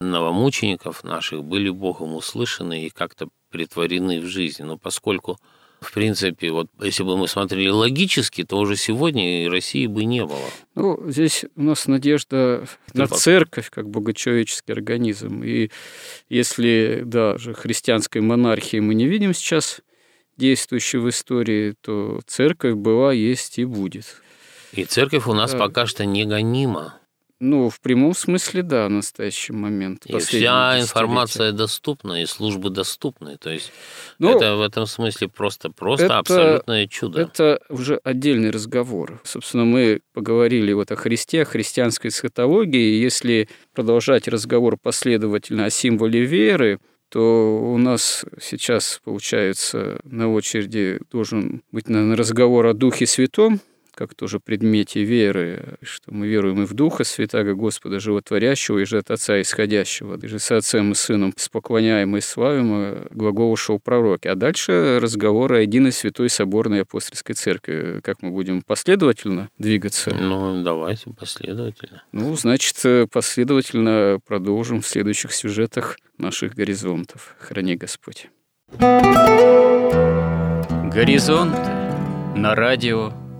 новомучеников 0.00 1.02
наших 1.02 1.44
были 1.44 1.70
Богом 1.70 2.14
услышаны 2.14 2.86
и 2.86 2.90
как-то 2.90 3.28
притворены 3.48 4.20
в 4.20 4.26
жизнь. 4.26 4.64
Но 4.64 4.76
поскольку 4.76 5.38
в 5.80 5.92
принципе, 5.92 6.50
вот 6.50 6.68
если 6.80 7.02
бы 7.02 7.16
мы 7.16 7.26
смотрели 7.26 7.68
логически, 7.68 8.44
то 8.44 8.58
уже 8.58 8.76
сегодня 8.76 9.50
России 9.50 9.86
бы 9.86 10.04
не 10.04 10.24
было. 10.24 10.44
Ну, 10.74 11.02
здесь 11.08 11.46
у 11.56 11.62
нас 11.62 11.86
надежда 11.86 12.66
на 12.92 13.06
церковь 13.06 13.70
как 13.70 13.88
богочеловеческий 13.88 14.74
организм. 14.74 15.42
И 15.42 15.70
если 16.28 17.02
даже 17.04 17.54
христианской 17.54 18.20
монархии 18.20 18.78
мы 18.78 18.94
не 18.94 19.06
видим 19.06 19.32
сейчас 19.32 19.80
действующей 20.36 20.98
в 20.98 21.08
истории, 21.08 21.74
то 21.80 22.20
церковь 22.26 22.74
была, 22.74 23.12
есть 23.12 23.58
и 23.58 23.64
будет. 23.64 24.22
И 24.72 24.84
церковь 24.84 25.26
у 25.26 25.32
нас 25.32 25.52
да. 25.52 25.58
пока 25.58 25.86
что 25.86 26.04
не 26.04 26.24
гонима. 26.24 26.99
Ну, 27.40 27.70
в 27.70 27.80
прямом 27.80 28.14
смысле, 28.14 28.62
да, 28.62 28.86
в 28.86 28.90
настоящий 28.90 29.54
момент. 29.54 30.04
И 30.04 30.18
вся 30.18 30.78
информация 30.78 31.52
доступна, 31.52 32.22
и 32.22 32.26
службы 32.26 32.68
доступны. 32.68 33.38
То 33.38 33.48
есть 33.48 33.72
ну, 34.18 34.36
это 34.36 34.56
в 34.56 34.60
этом 34.60 34.84
смысле 34.84 35.28
просто, 35.28 35.70
просто 35.70 36.04
это, 36.04 36.18
абсолютное 36.18 36.86
чудо. 36.86 37.22
Это 37.22 37.60
уже 37.70 37.98
отдельный 38.04 38.50
разговор. 38.50 39.22
Собственно, 39.24 39.64
мы 39.64 40.02
поговорили 40.12 40.74
вот 40.74 40.92
о 40.92 40.96
Христе, 40.96 41.42
о 41.42 41.44
христианской 41.46 42.10
эсхатологии. 42.10 43.00
Если 43.02 43.48
продолжать 43.72 44.28
разговор 44.28 44.76
последовательно 44.76 45.64
о 45.64 45.70
символе 45.70 46.26
веры, 46.26 46.78
то 47.08 47.58
у 47.58 47.78
нас 47.78 48.24
сейчас, 48.40 49.00
получается, 49.02 49.98
на 50.04 50.30
очереди 50.30 51.00
должен 51.10 51.62
быть 51.72 51.88
наверное, 51.88 52.16
разговор 52.16 52.66
о 52.66 52.74
Духе 52.74 53.06
Святом, 53.06 53.60
как 53.94 54.14
тоже 54.14 54.40
предмете 54.40 55.02
веры, 55.04 55.76
что 55.82 56.12
мы 56.12 56.26
веруем 56.26 56.62
и 56.62 56.66
в 56.66 56.74
Духа 56.74 57.04
Святаго 57.04 57.54
Господа 57.54 58.00
Животворящего, 58.00 58.78
и 58.78 58.84
же 58.84 58.98
от 58.98 59.10
Отца 59.10 59.40
Исходящего, 59.40 60.18
и 60.20 60.26
же 60.26 60.38
с 60.38 60.50
Отцем 60.50 60.92
и 60.92 60.94
Сыном 60.94 61.32
споклоняем 61.36 62.16
и 62.16 62.20
славим 62.20 63.06
глаголушего 63.10 63.78
пророки. 63.78 64.28
А 64.28 64.34
дальше 64.34 64.98
разговор 65.00 65.52
о 65.54 65.60
единой 65.60 65.92
Святой 65.92 66.28
Соборной 66.28 66.82
Апостольской 66.82 67.34
Церкви. 67.34 68.00
Как 68.02 68.22
мы 68.22 68.30
будем 68.30 68.62
последовательно 68.62 69.48
двигаться? 69.58 70.14
Ну, 70.14 70.62
давайте 70.62 71.10
последовательно. 71.10 72.02
Ну, 72.12 72.34
значит, 72.36 73.10
последовательно 73.10 74.18
продолжим 74.26 74.80
в 74.80 74.86
следующих 74.86 75.32
сюжетах 75.32 75.96
наших 76.18 76.54
горизонтов. 76.54 77.34
Храни 77.38 77.76
Господь. 77.76 78.28
Горизонт 80.92 81.54
на 82.36 82.54
радио 82.54 83.12